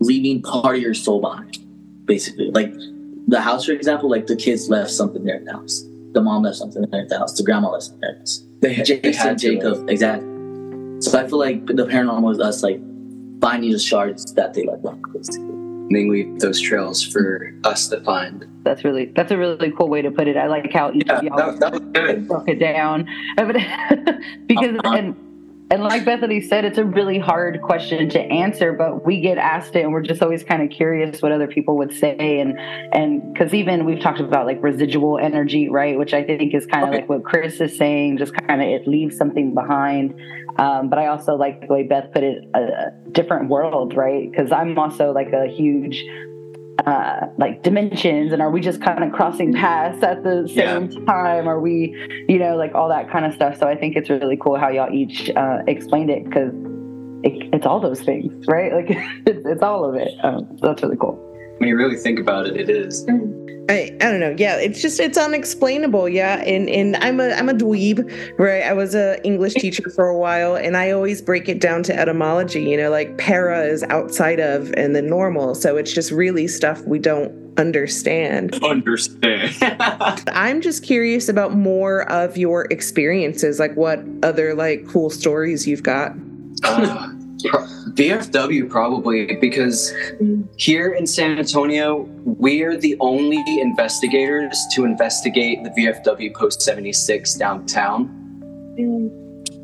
[0.00, 1.58] leaving part of your soul behind,
[2.06, 2.50] basically.
[2.50, 2.72] Like
[3.28, 5.84] the house, for example, like the kids left something there in the house.
[6.12, 7.36] The mom left something there in the house.
[7.36, 8.42] The grandma left something there in the house.
[8.60, 10.35] They, they Jason, had to, Jacob, exactly.
[11.00, 12.80] So I feel like the paranormal is us like
[13.40, 18.00] finding the shards that they left behind, and then leave those trails for us to
[18.02, 18.46] find.
[18.64, 20.36] That's really that's a really cool way to put it.
[20.36, 22.26] I like how each Yeah, of y'all that, that was good.
[22.28, 23.06] broke it down
[24.46, 24.94] because uh-huh.
[24.96, 25.16] and
[25.70, 29.74] and like Bethany said, it's a really hard question to answer, but we get asked
[29.74, 32.56] it, and we're just always kind of curious what other people would say, and
[32.92, 36.84] and because even we've talked about like residual energy, right, which I think is kind
[36.84, 36.98] of Okay.
[37.00, 40.14] like what Chris is saying, just kind of it leaves something behind.
[40.58, 44.30] Um, but I also like the way Beth put it, a, a different world, right?
[44.30, 46.02] Because I'm also like a huge
[46.84, 51.48] uh, like dimensions and are we just kind of crossing paths at the same time?
[51.48, 51.94] Are we
[52.28, 53.58] you know like all that kind of stuff?
[53.58, 56.52] So i think it's really cool how y'all each uh, explained it because
[57.24, 58.72] it, it's all those things right?
[58.72, 58.86] Like
[59.26, 60.12] it's, it's all of it.
[60.22, 61.25] Um, that's really cool
[61.58, 63.06] When you really think about it, it is.
[63.68, 64.34] I, I don't know.
[64.38, 66.08] Yeah, it's just it's unexplainable.
[66.08, 68.62] Yeah, and and I'm a I'm a dweeb, right?
[68.62, 71.98] I was a English teacher for a while, and I always break it down to
[71.98, 72.62] etymology.
[72.62, 75.54] You know, like para is outside of, and then normal.
[75.54, 78.54] So it's just really stuff we don't understand.
[78.62, 79.56] Understand.
[80.28, 85.82] I'm just curious about more of your experiences, like what other like cool stories you've
[85.82, 86.12] got.
[86.62, 89.92] Uh, VFW probably because
[90.56, 98.22] here in San Antonio, we're the only investigators to investigate the VFW Post 76 downtown.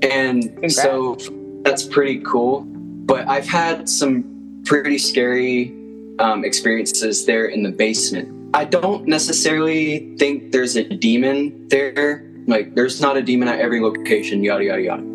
[0.02, 1.16] And so
[1.62, 2.62] that's pretty cool.
[2.62, 5.74] But I've had some pretty scary
[6.18, 8.50] um, experiences there in the basement.
[8.54, 12.30] I don't necessarily think there's a demon there.
[12.46, 15.11] Like, there's not a demon at every location, yada, yada, yada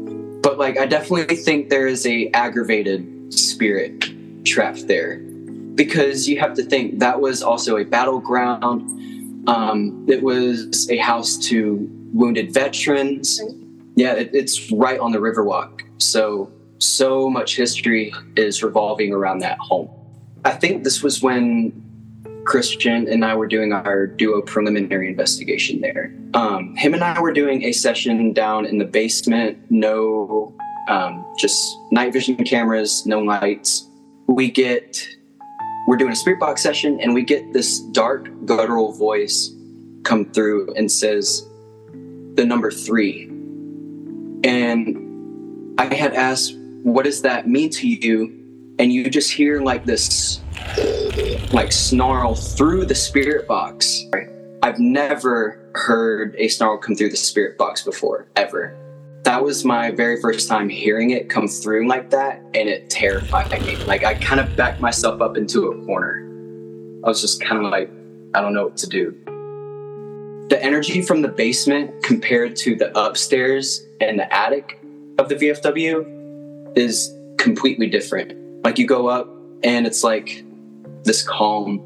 [0.48, 4.06] but like i definitely think there is a aggravated spirit
[4.46, 5.20] trapped there
[5.76, 9.46] because you have to think that was also a battleground.
[9.48, 13.40] Um, it was a house to wounded veterans.
[13.96, 15.82] Yeah it, it's right on the riverwalk.
[16.00, 19.90] So so much history is revolving around that home.
[20.44, 21.74] I think this was when
[22.48, 26.14] Christian and I were doing our duo preliminary investigation there.
[26.34, 30.56] Um, him and I were doing a session down in the basement, no,
[30.88, 33.90] um, just night vision cameras, no lights.
[34.28, 35.06] We get,
[35.88, 39.54] we're doing a spirit box session, and we get this dark, guttural voice
[40.04, 41.46] come through and says
[42.36, 43.26] the number three.
[44.46, 48.34] And I had asked, What does that mean to you?
[48.80, 50.40] And you just hear like this
[51.54, 54.04] like snarl through the spirit box.
[54.64, 58.76] I've never heard a snarl come through the spirit box before, ever.
[59.24, 63.52] That was my very first time hearing it come through like that, and it terrified
[63.62, 63.76] me.
[63.86, 66.24] Like, I kind of backed myself up into a corner.
[67.04, 67.90] I was just kind of like,
[68.34, 69.16] I don't know what to do.
[70.50, 74.80] The energy from the basement compared to the upstairs and the attic
[75.20, 78.34] of the VFW is completely different.
[78.64, 79.30] Like, you go up,
[79.64, 80.44] and it's like
[81.08, 81.82] this calm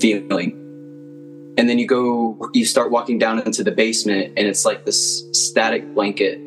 [0.00, 0.62] feeling.
[1.58, 5.24] And then you go, you start walking down into the basement, and it's like this
[5.32, 6.38] static blanket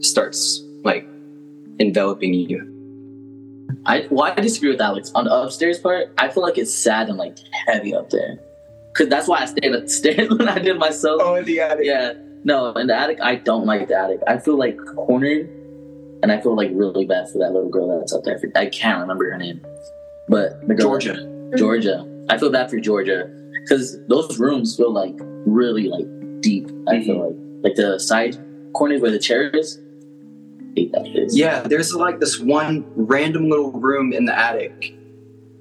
[0.00, 1.04] starts like
[1.80, 2.66] enveloping you.
[3.86, 6.12] I well, I disagree with Alex on the upstairs part.
[6.18, 8.38] I feel like it's sad and like heavy up there,
[8.94, 11.20] cause that's why I stayed upstairs when I did myself.
[11.24, 11.86] Oh in the attic.
[11.86, 12.12] Yeah,
[12.44, 14.20] no, in the attic I don't like the attic.
[14.28, 15.48] I feel like cornered,
[16.22, 18.40] and I feel like really bad for that little girl that's up there.
[18.54, 19.64] I can't remember her name,
[20.30, 21.14] but the girl, Georgia.
[21.14, 21.56] Mm-hmm.
[21.56, 22.24] Georgia.
[22.28, 23.28] I feel bad for Georgia
[23.62, 26.06] because those rooms feel like really like
[26.40, 26.70] deep.
[26.88, 27.62] I feel mm-hmm.
[27.62, 28.38] like like the side
[28.72, 29.80] corners where the chair is.
[30.76, 31.30] Hate that.
[31.32, 34.94] Yeah, there's like this one random little room in the attic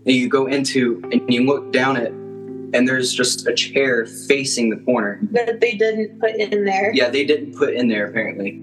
[0.05, 4.69] that you go into, and you look down it, and there's just a chair facing
[4.69, 5.19] the corner.
[5.31, 6.91] That they didn't put in there.
[6.93, 8.61] Yeah, they didn't put in there apparently.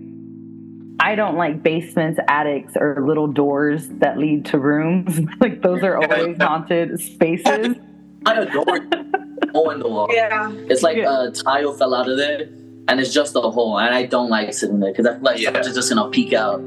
[1.01, 5.97] I don't like basements attics or little doors that lead to rooms like those are
[5.97, 7.77] always haunted spaces
[8.25, 8.81] I adore.
[9.53, 10.09] hole in the wall.
[10.11, 10.51] Yeah.
[10.53, 12.41] It's like a tile fell out of there,
[12.89, 13.79] and it's just a hole.
[13.79, 15.45] And I don't like sitting there because I feel like Yeah.
[15.53, 16.61] someone's just gonna peek out.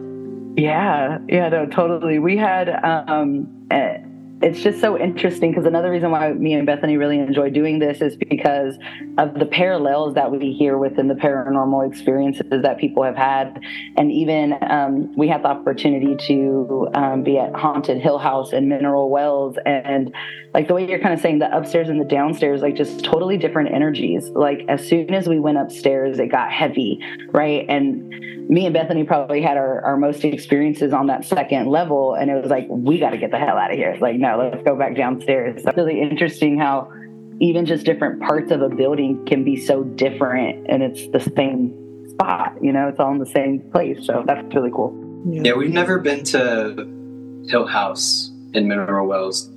[0.56, 2.18] Yeah, yeah, no, totally.
[2.18, 3.98] We had, um, eh,
[4.42, 8.02] it's just so interesting because another reason why me and Bethany really enjoy doing this
[8.02, 8.78] is because
[9.18, 13.60] of the parallels that we hear within the paranormal experiences that people have had.
[13.98, 18.70] And even um, we had the opportunity to um, be at Haunted Hill House and
[18.70, 19.58] Mineral Wells.
[19.66, 20.16] And
[20.54, 23.38] like the way you're kind of saying the upstairs and the downstairs, like just totally
[23.38, 24.30] different energies.
[24.30, 27.00] Like as soon as we went upstairs, it got heavy,
[27.34, 27.66] right?
[27.68, 32.16] And me and Bethany probably had our, our most experiences on that second level.
[32.16, 33.92] And it was like, we got to get the hell out of here.
[33.92, 35.64] It's like, no, let's go back downstairs.
[35.64, 36.92] It's really interesting how
[37.40, 42.10] even just different parts of a building can be so different and it's the same
[42.10, 44.04] spot, you know, it's all in the same place.
[44.06, 44.98] So that's really cool.
[45.30, 49.48] Yeah, we've never been to Hill House in Mineral Wells.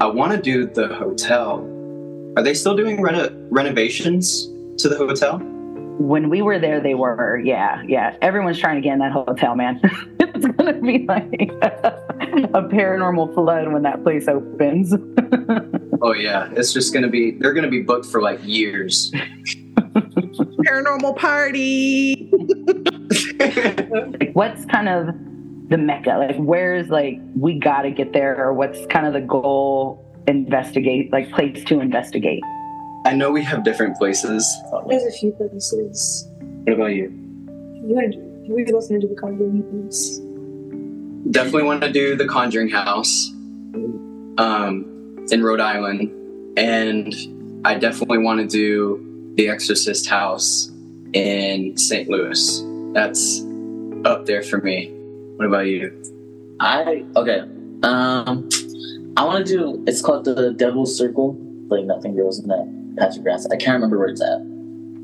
[0.00, 1.60] I want to do the hotel.
[2.36, 4.46] Are they still doing reno- renovations
[4.78, 5.40] to the hotel?
[5.98, 8.16] When we were there, they were, yeah, yeah.
[8.22, 9.80] Everyone's trying to get in that hotel, man.
[10.20, 11.52] it's going to be like
[12.54, 14.94] a paranormal flood when that place opens.
[16.04, 17.30] Oh yeah, it's just gonna be.
[17.30, 19.12] They're gonna be booked for like years.
[20.66, 22.28] Paranormal party.
[24.18, 25.14] like what's kind of
[25.68, 30.04] the mecca like where's like we gotta get there or what's kind of the goal
[30.26, 32.42] investigate like place to investigate
[33.04, 34.48] I know we have different places.
[34.88, 36.28] There's a few places.
[36.64, 37.10] What about you?
[37.84, 38.18] You want to?
[38.48, 40.18] We both want to do the Conjuring place.
[41.30, 43.30] Definitely want to do the Conjuring House,
[44.38, 46.12] um, in Rhode Island,
[46.56, 47.12] and
[47.64, 50.70] I definitely want to do the Exorcist House
[51.12, 52.08] in St.
[52.08, 52.62] Louis.
[52.92, 53.42] That's
[54.04, 54.92] up there for me.
[55.36, 55.90] What about you?
[56.60, 57.40] I okay.
[57.82, 58.48] Um,
[59.16, 59.84] I want to do.
[59.88, 61.36] It's called the Devil's Circle.
[61.68, 63.46] Like nothing grows in that patch of grass.
[63.50, 64.38] I can't remember where it's at.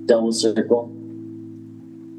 [0.06, 0.92] Double Circle.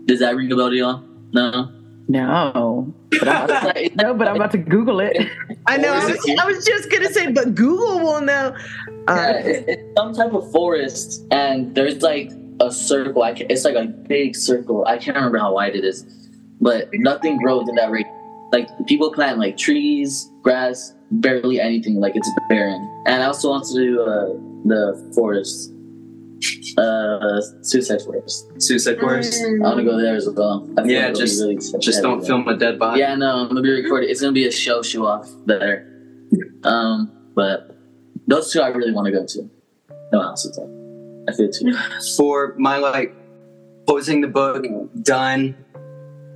[0.06, 1.04] Does that ring a bell to y'all?
[1.34, 1.72] No.
[2.08, 5.28] no but I'm about to, no but i'm about to google it
[5.68, 5.94] I know.
[5.94, 8.56] I was, I was just gonna say, but Google will know.
[8.88, 13.22] Yeah, Uh, it- it's some type of forest, and there's like a circle.
[13.22, 14.84] I can, it's like a big circle.
[14.88, 16.04] I can't remember how wide it is,
[16.60, 18.12] but nothing grows in that region.
[18.52, 22.00] Like people plant like trees, grass, barely anything.
[22.00, 22.82] Like it's barren.
[23.06, 24.34] And I also want to do uh,
[24.66, 25.72] the forest,
[26.78, 28.48] uh, Suicide Forest.
[28.62, 29.42] Suicide Forest.
[29.44, 30.68] I want to go there as well.
[30.78, 33.00] I Yeah, like it'll be just- really Just don't film a dead body.
[33.00, 34.10] Yeah, no, I'm gonna be recording.
[34.10, 35.86] It's gonna be a show show off there.
[36.64, 37.76] Um, but
[38.28, 39.50] those two I really want to go to.
[40.12, 40.68] No one else is there.
[41.28, 41.74] I feel too.
[42.18, 43.16] For my like
[43.88, 44.66] closing the book,
[45.02, 45.56] done,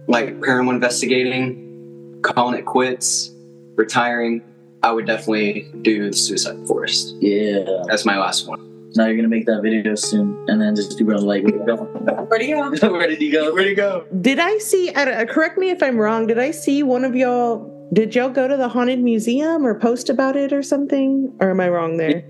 [0.08, 3.32] like paranormal investigating, calling it quits,
[3.76, 4.42] retiring.
[4.84, 7.16] I would definitely do the Suicide Forest.
[7.22, 7.64] Yeah.
[7.88, 8.92] That's my last one.
[8.96, 12.42] Now you're gonna make that video soon, and then just people are like, "Where Where'd
[12.42, 12.64] he go?
[12.92, 13.52] Where did he go?
[13.52, 14.90] Where'd he go?" did I see?
[14.90, 16.28] Uh, correct me if I'm wrong.
[16.28, 17.72] Did I see one of y'all?
[17.92, 21.34] Did y'all go to the haunted museum or post about it or something?
[21.40, 22.24] Or am I wrong there?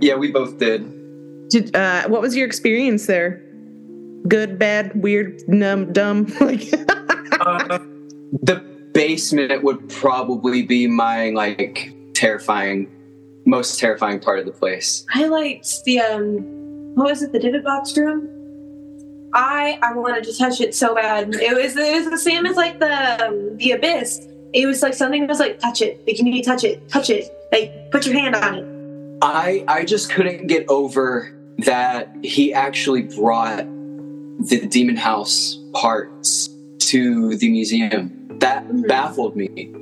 [0.00, 0.88] Yeah, we both did.
[1.50, 3.42] Did uh, what was your experience there?
[4.26, 6.26] Good, bad, weird, numb, dumb.
[6.40, 6.70] Like,
[8.42, 12.90] The basement would probably be my like terrifying,
[13.44, 15.04] most terrifying part of the place.
[15.12, 17.32] I liked the um, what was it?
[17.32, 18.30] The dybbuk box room.
[19.34, 21.34] I I wanted to touch it so bad.
[21.34, 24.26] It was it was the same as like the um, the abyss.
[24.54, 26.00] It was like something was like touch it.
[26.06, 27.30] Like you need to touch it, touch it.
[27.52, 29.18] Like put your hand on it.
[29.20, 33.66] I I just couldn't get over that he actually brought
[34.48, 38.23] the demon house parts to the museum.
[38.40, 38.82] That mm-hmm.
[38.82, 39.74] baffled me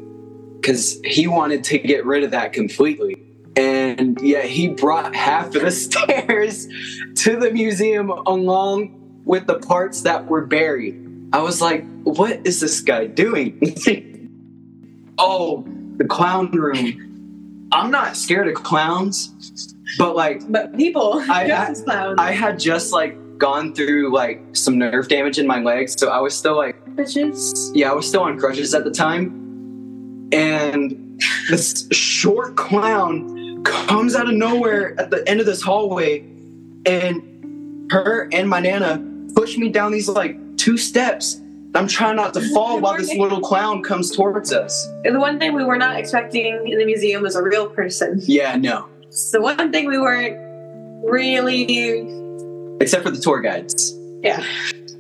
[0.61, 3.17] because he wanted to get rid of that completely.
[3.57, 6.69] And yet he brought half of the stairs
[7.17, 10.99] to the museum along with the parts that were buried.
[11.33, 13.59] I was like, what is this guy doing?
[15.19, 15.65] oh,
[15.97, 17.69] the clown room.
[17.73, 21.75] I'm not scared of clowns, but like But people I-
[22.19, 26.21] I had just like gone through like some nerve damage in my legs, so I
[26.21, 27.71] was still like bitches.
[27.75, 30.29] yeah, I was still on crutches at the time.
[30.33, 36.21] And this short clown comes out of nowhere at the end of this hallway,
[36.87, 41.41] and her and my nana push me down these like two steps.
[41.75, 44.87] I'm trying not to fall while this little clown comes towards us.
[45.05, 48.21] The one thing we were not expecting in the museum was a real person.
[48.25, 48.89] Yeah, no.
[49.03, 50.37] It's the one thing we weren't
[51.05, 51.67] really.
[52.81, 53.99] Except for the tour guides.
[54.23, 54.45] Yeah.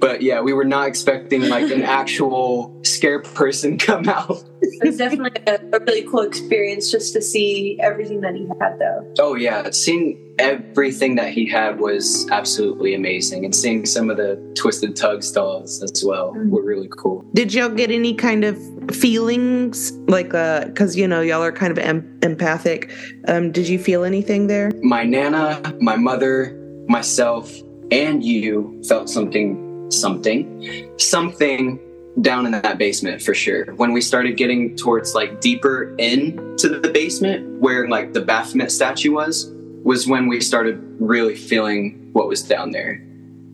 [0.03, 4.43] But yeah, we were not expecting like an actual scare person come out.
[4.61, 8.81] It was definitely a, a really cool experience just to see everything that he had,
[8.81, 9.15] though.
[9.21, 14.35] Oh yeah, seeing everything that he had was absolutely amazing, and seeing some of the
[14.57, 17.25] twisted tugs dolls as well were really cool.
[17.33, 18.59] Did y'all get any kind of
[18.91, 22.91] feelings like uh because you know y'all are kind of em- empathic
[23.29, 26.59] um did you feel anything there My nana, my mother,
[26.89, 27.53] myself,
[27.93, 31.79] and you felt something, something, something
[32.23, 33.67] down in that basement for sure.
[33.75, 39.13] When we started getting towards like deeper into the basement, where like the Baphomet statue
[39.13, 39.53] was,
[39.85, 43.05] was when we started really feeling what was down there.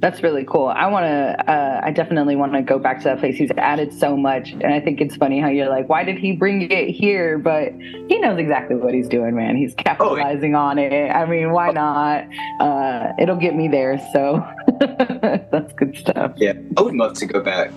[0.01, 0.68] That's really cool.
[0.68, 3.36] I want to, uh, I definitely want to go back to that place.
[3.36, 4.53] He's added so much.
[4.53, 7.36] And I think it's funny how you're like, why did he bring it here?
[7.36, 7.72] But
[8.09, 9.57] he knows exactly what he's doing, man.
[9.57, 11.11] He's capitalizing on it.
[11.11, 12.26] I mean, why not?
[12.61, 13.99] Uh, it'll get me there.
[14.12, 14.46] So
[14.80, 16.32] that's good stuff.
[16.36, 17.72] Yeah, I would love to go back.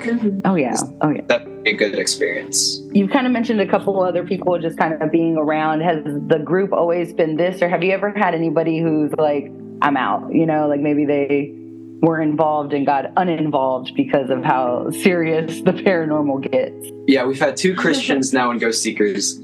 [0.46, 0.78] Oh, yeah.
[1.02, 1.22] Oh, yeah.
[1.26, 2.82] That'd be a good experience.
[2.92, 5.82] You've kind of mentioned a couple other people just kind of being around.
[5.82, 9.52] Has the group always been this, or have you ever had anybody who's like,
[9.82, 11.56] I'm out, you know, like maybe they
[12.02, 16.92] were involved and got uninvolved because of how serious the paranormal gets?
[17.08, 19.40] Yeah, we've had two Christians now in Ghost Seekers.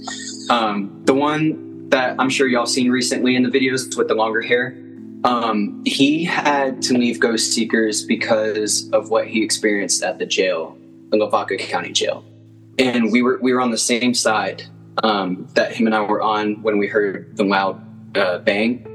[0.50, 4.42] Um, the one that I'm sure y'all seen recently in the videos with the longer
[4.42, 4.76] hair,
[5.24, 10.78] um, he had to leave Ghost Seekers because of what he experienced at the jail,
[11.10, 12.24] the Lavaca County Jail,
[12.78, 14.64] and we were we were on the same side
[15.04, 17.82] um, that him and I were on when we heard the loud
[18.18, 18.86] uh, bang.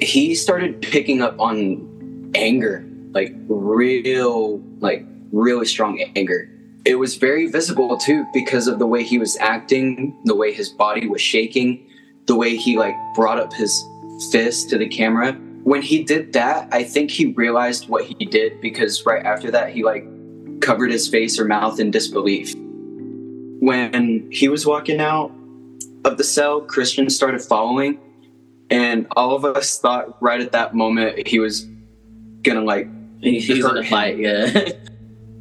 [0.00, 2.84] He started picking up on anger,
[3.14, 6.50] like real, like really strong anger
[6.84, 10.68] it was very visible too because of the way he was acting, the way his
[10.68, 11.86] body was shaking,
[12.26, 13.82] the way he like brought up his
[14.30, 15.32] fist to the camera.
[15.62, 19.70] When he did that, I think he realized what he did because right after that
[19.70, 20.04] he like
[20.60, 22.54] covered his face or mouth in disbelief.
[22.54, 25.32] When he was walking out
[26.04, 27.98] of the cell, Christian started following
[28.68, 31.66] and all of us thought right at that moment he was
[32.42, 32.88] gonna like
[33.24, 34.70] He's hurt gonna fight, yeah.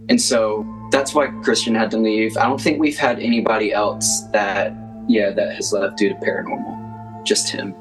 [0.09, 2.36] And so that's why Christian had to leave.
[2.38, 4.73] I don't think we've had anybody else that,
[5.07, 7.23] yeah, that has left due to paranormal.
[7.23, 7.73] Just him.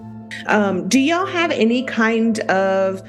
[0.46, 3.02] um do y'all have any kind of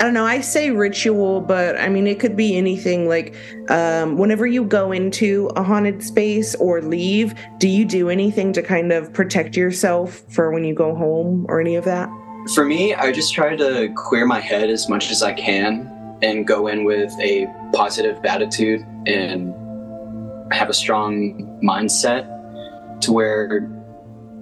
[0.00, 3.34] I don't know, I say ritual, but I mean, it could be anything like
[3.68, 8.62] um, whenever you go into a haunted space or leave, do you do anything to
[8.62, 12.08] kind of protect yourself for when you go home or any of that?
[12.54, 16.46] For me, I just try to clear my head as much as I can and
[16.46, 19.54] go in with a positive attitude and
[20.52, 22.26] have a strong mindset
[23.00, 23.68] to where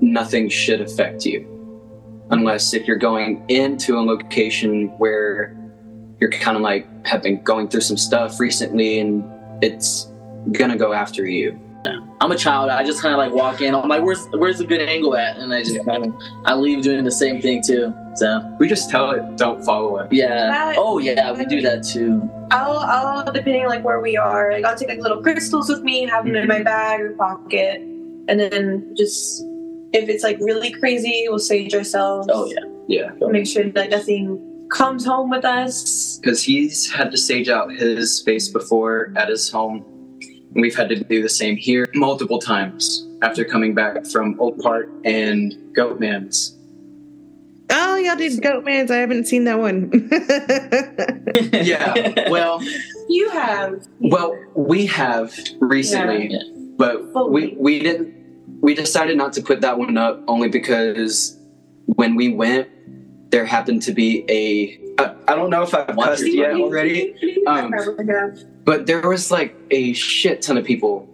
[0.01, 1.53] nothing should affect you.
[2.31, 5.57] Unless if you're going into a location where
[6.21, 9.25] you're kind of like have been going through some stuff recently and
[9.63, 10.11] it's
[10.53, 11.59] gonna go after you.
[12.21, 12.71] I'm a child.
[12.71, 13.75] I just kind of like walk in.
[13.75, 15.37] I'm like, where's where's the good angle at?
[15.37, 16.15] And I just kind of
[16.45, 17.95] I leave doing the same thing too.
[18.15, 20.13] So We just tell it, don't follow it.
[20.13, 20.29] yeah.
[20.29, 22.29] That- Oh yeah, we do that too.
[22.51, 26.07] I'll, I'll depending like where we are, like I'll take like little crystals with me,
[26.07, 26.65] have them in my mm-hmm.
[26.65, 29.43] bag or pocket, and then just
[29.93, 32.29] if it's like really crazy, we'll sage ourselves.
[32.31, 32.61] Oh yeah.
[32.89, 33.11] Yeah.
[33.29, 36.19] Make sure that nothing comes home with us.
[36.19, 39.85] because he's had to stage out his space before at his home.
[40.57, 44.59] And we've had to do the same here multiple times after coming back from Old
[44.59, 46.57] Park and Goatman's.
[47.69, 48.91] Oh, y'all did Goatman's.
[48.91, 49.91] I haven't seen that one.
[51.53, 52.63] Yeah, well,
[53.11, 53.87] You have.
[54.01, 56.39] well, we have recently, Yeah.
[56.79, 58.15] but we we didn't.
[58.63, 61.39] We decided not to put that one up only because
[61.85, 62.69] when we went,
[63.31, 64.81] there happened to be a.
[65.03, 67.15] I, I don't know if I've Watch cussed yet already.
[67.47, 68.39] I Um, probably have.
[68.67, 71.09] But there was like a shit ton of people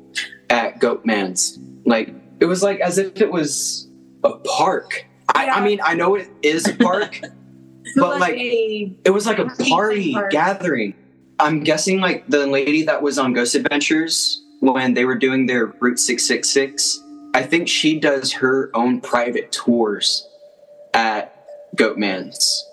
[0.50, 1.60] at Goatman's.
[1.84, 3.88] Like it was like as if it was
[4.24, 5.06] a park.
[5.34, 7.20] I, I mean, I know it is a park,
[7.96, 10.32] but like a it was like a party park.
[10.32, 10.94] gathering.
[11.38, 15.66] I'm guessing like the lady that was on Ghost Adventures when they were doing their
[15.66, 17.00] Route 666.
[17.34, 20.26] I think she does her own private tours
[20.94, 21.34] at
[21.76, 22.68] Goatman's.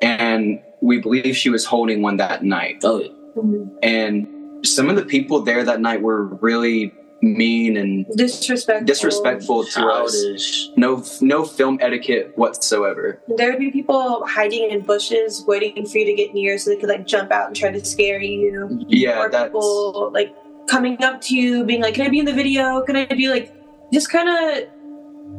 [0.00, 3.88] And we believe she was holding one that night Oh yeah.
[3.88, 4.26] and
[4.66, 8.86] some of the people there that night were really mean and disrespectful.
[8.86, 10.70] disrespectful to us.
[10.76, 13.22] No, no film etiquette whatsoever.
[13.36, 16.76] There would be people hiding in bushes, waiting for you to get near, so they
[16.76, 18.84] could like jump out and try to scare you.
[18.88, 20.34] Yeah, or that's people like
[20.68, 22.82] coming up to you, being like, "Can I be in the video?
[22.82, 23.52] Can I be like?"
[23.92, 24.68] Just kind of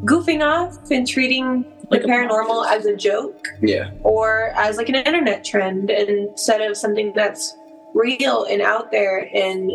[0.05, 4.89] goofing off and treating Like the a paranormal as a joke yeah, or as like
[4.89, 7.56] an internet trend instead of something that's
[7.97, 9.71] real and out there and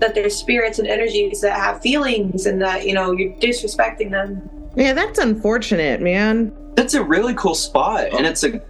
[0.00, 4.48] that there's spirits and energies that have feelings and that you know you're disrespecting them.
[4.76, 6.52] Yeah, that's unfortunate, man.
[6.74, 8.60] that's a really cool spot, and it's a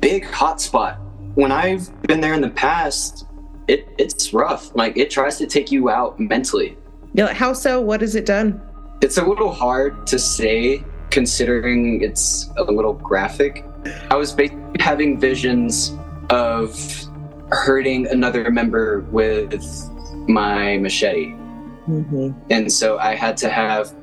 [0.00, 0.98] big hot spot.
[1.34, 3.26] When I've been there in the past,
[3.68, 4.74] it it's rough.
[4.74, 6.76] Like it tries to take you out mentally.
[7.12, 7.80] Yeah, how so?
[7.80, 8.60] What has it done?
[9.00, 13.64] It's a little hard to say considering it's a little graphic.
[14.10, 15.94] I was basically having visions
[16.30, 17.03] of
[17.54, 19.64] hurting another member with
[20.28, 21.32] my machete.
[21.88, 22.32] Mm-hmm.
[22.50, 23.94] And so I had to have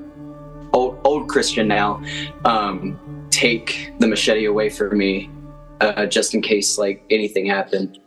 [0.73, 2.01] old, old Christian now
[2.45, 5.29] um, take the machete away from me
[5.81, 7.99] uh, just in case like anything happened.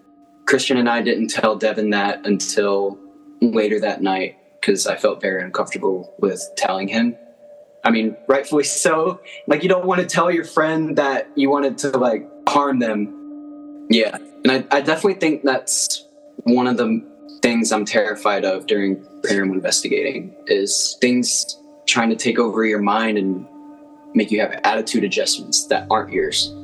[0.47, 2.99] Christian and I didn't tell Devin that until
[3.41, 7.17] later that night because I felt very uncomfortable with telling him.
[7.85, 9.21] I mean, rightfully so.
[9.47, 13.87] Like, you don't want to tell your friend that you wanted to like harm them.
[13.91, 16.07] Yeah, and I, I definitely think that's
[16.45, 17.03] one of the
[17.43, 23.19] things I'm terrified of during paranormal investigating is things trying to take over your mind
[23.19, 23.47] and
[24.15, 26.55] make you have attitude adjustments that aren't yours.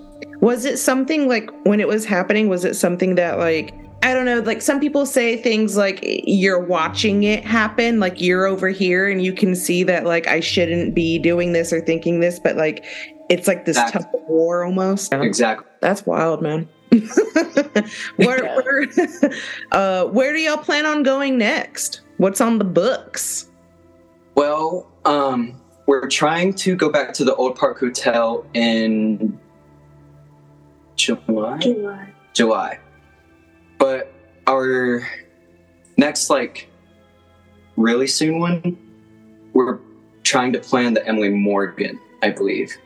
[0.41, 2.49] Was it something like when it was happening?
[2.49, 6.65] Was it something that like I don't know, like some people say things like you're
[6.65, 10.95] watching it happen, like you're over here and you can see that like I shouldn't
[10.95, 12.85] be doing this or thinking this, but like
[13.29, 15.13] it's like this tough war almost.
[15.13, 15.67] Exactly.
[15.81, 16.67] That's wild, man.
[18.17, 18.87] where, where,
[19.73, 22.01] uh, where do y'all plan on going next?
[22.17, 23.49] What's on the books?
[24.35, 29.39] Well, um, we're trying to go back to the Old Park Hotel in
[30.97, 31.59] July.
[31.59, 32.13] July.
[32.33, 32.79] July.
[33.79, 34.13] But
[34.47, 35.07] our
[35.97, 36.69] next, like,
[37.77, 38.79] really soon one,
[39.53, 39.79] we're
[40.23, 42.77] trying to plan the Emily Morgan, I believe.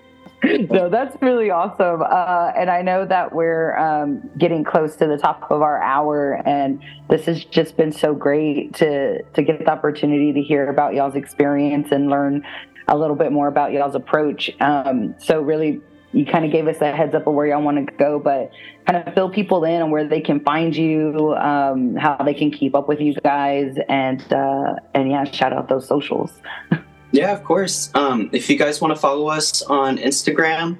[0.68, 2.02] so that's really awesome.
[2.02, 6.42] Uh, and I know that we're um, getting close to the top of our hour,
[6.46, 10.94] and this has just been so great to to get the opportunity to hear about
[10.94, 12.44] y'all's experience and learn
[12.88, 14.50] a little bit more about y'all's approach.
[14.60, 15.80] Um, so really.
[16.12, 18.52] You kind of gave us a heads up of where y'all want to go, but
[18.86, 22.52] kind of fill people in on where they can find you, um, how they can
[22.52, 26.30] keep up with you guys, and uh, and yeah, shout out those socials.
[27.14, 27.92] Yeah, of course.
[27.94, 30.76] Um, if you guys want to follow us on Instagram,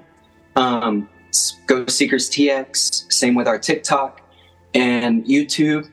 [0.57, 1.09] um,
[1.69, 3.13] Ghost Seekers TX.
[3.13, 4.21] Same with our TikTok
[4.75, 5.89] and YouTube.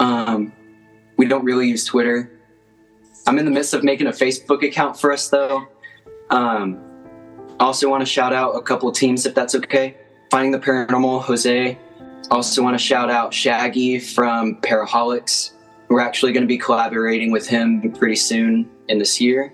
[0.00, 0.52] Um,
[1.16, 2.30] we don't really use Twitter.
[3.26, 5.66] I'm in the midst of making a Facebook account for us, though.
[6.28, 6.78] Um,
[7.58, 9.96] also want to shout out a couple teams, if that's okay.
[10.30, 11.78] Finding the Paranormal, Jose.
[12.30, 15.52] Also want to shout out Shaggy from Paraholics.
[15.88, 19.52] We're actually going to be collaborating with him pretty soon in this year.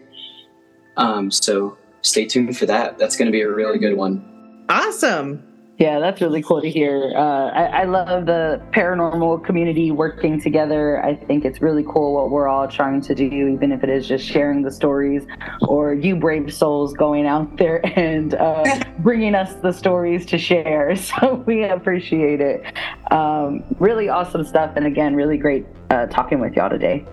[0.96, 2.98] Um, so stay tuned for that.
[2.98, 4.64] That's going to be a really good one.
[4.68, 5.53] Awesome.
[5.76, 7.12] Yeah, that's really cool to hear.
[7.16, 11.04] Uh, I, I love the paranormal community working together.
[11.04, 14.06] I think it's really cool what we're all trying to do, even if it is
[14.06, 15.26] just sharing the stories
[15.62, 20.94] or you brave souls going out there and uh, bringing us the stories to share.
[21.04, 22.64] So we appreciate it.
[23.10, 24.72] Um, really awesome stuff.
[24.76, 27.04] And again, really great uh, talking with y'all today.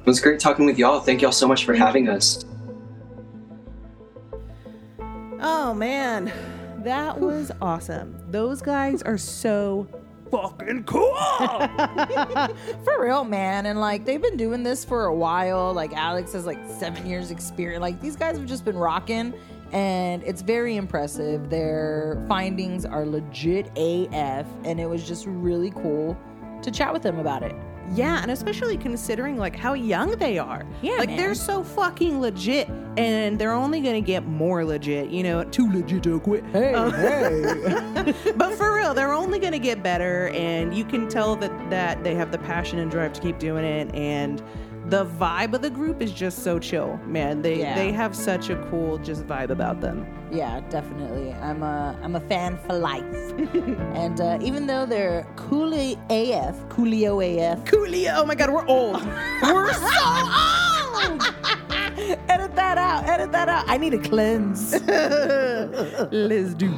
[0.00, 1.00] It was great talking with y'all.
[1.00, 2.44] Thank y'all so much for having us.
[5.40, 6.32] Oh man,
[6.86, 8.16] that was awesome.
[8.30, 9.88] Those guys are so
[10.30, 11.14] fucking cool.
[12.84, 13.66] for real, man.
[13.66, 15.72] And like they've been doing this for a while.
[15.72, 17.80] Like Alex has like seven years experience.
[17.80, 19.34] Like these guys have just been rocking,
[19.72, 21.50] and it's very impressive.
[21.50, 26.16] Their findings are legit AF, and it was just really cool
[26.62, 27.54] to chat with them about it.
[27.94, 30.64] Yeah, and especially considering like how young they are.
[30.82, 31.16] Yeah, like man.
[31.16, 35.10] they're so fucking legit, and they're only gonna get more legit.
[35.10, 36.44] You know, too legit to quit.
[36.52, 38.14] Hey, Um, hey.
[38.36, 42.14] but for real, they're only gonna get better, and you can tell that that they
[42.14, 44.42] have the passion and drive to keep doing it, and
[44.88, 47.42] the vibe of the group is just so chill, man.
[47.42, 47.74] They Yeah.
[47.74, 50.06] they have such a cool just vibe about them.
[50.30, 51.32] Yeah, definitely.
[51.34, 53.04] I'm a I'm a fan for life.
[53.94, 59.02] and uh, even though they're coolie AF, coolio AF, Coolio, oh my god, we're old.
[59.42, 59.80] we're so
[61.10, 61.22] old.
[62.28, 63.04] edit that out.
[63.08, 63.64] Edit that out.
[63.68, 64.72] I need a cleanse.
[66.12, 66.72] Let's do.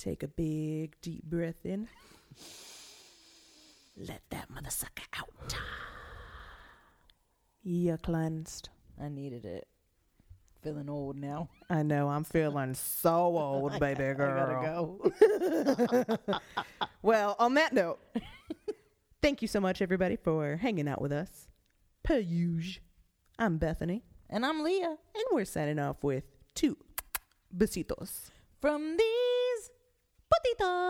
[0.00, 1.86] Take a big deep breath in.
[3.98, 5.54] Let that mother sucker out.
[7.62, 8.70] You're cleansed.
[8.98, 9.68] I needed it.
[10.62, 11.50] Feeling old now.
[11.68, 12.08] I know.
[12.08, 14.32] I'm feeling so old, baby girl.
[14.40, 16.40] I gotta go.
[17.02, 17.98] well, on that note,
[19.20, 21.46] thank you so much, everybody, for hanging out with us.
[22.04, 22.82] Per usual.
[23.38, 24.02] I'm Bethany.
[24.30, 24.96] And I'm Leah.
[25.14, 26.24] And we're signing off with
[26.54, 26.78] two
[27.54, 28.30] besitos.
[28.62, 29.39] From these
[30.42, 30.80] potitos.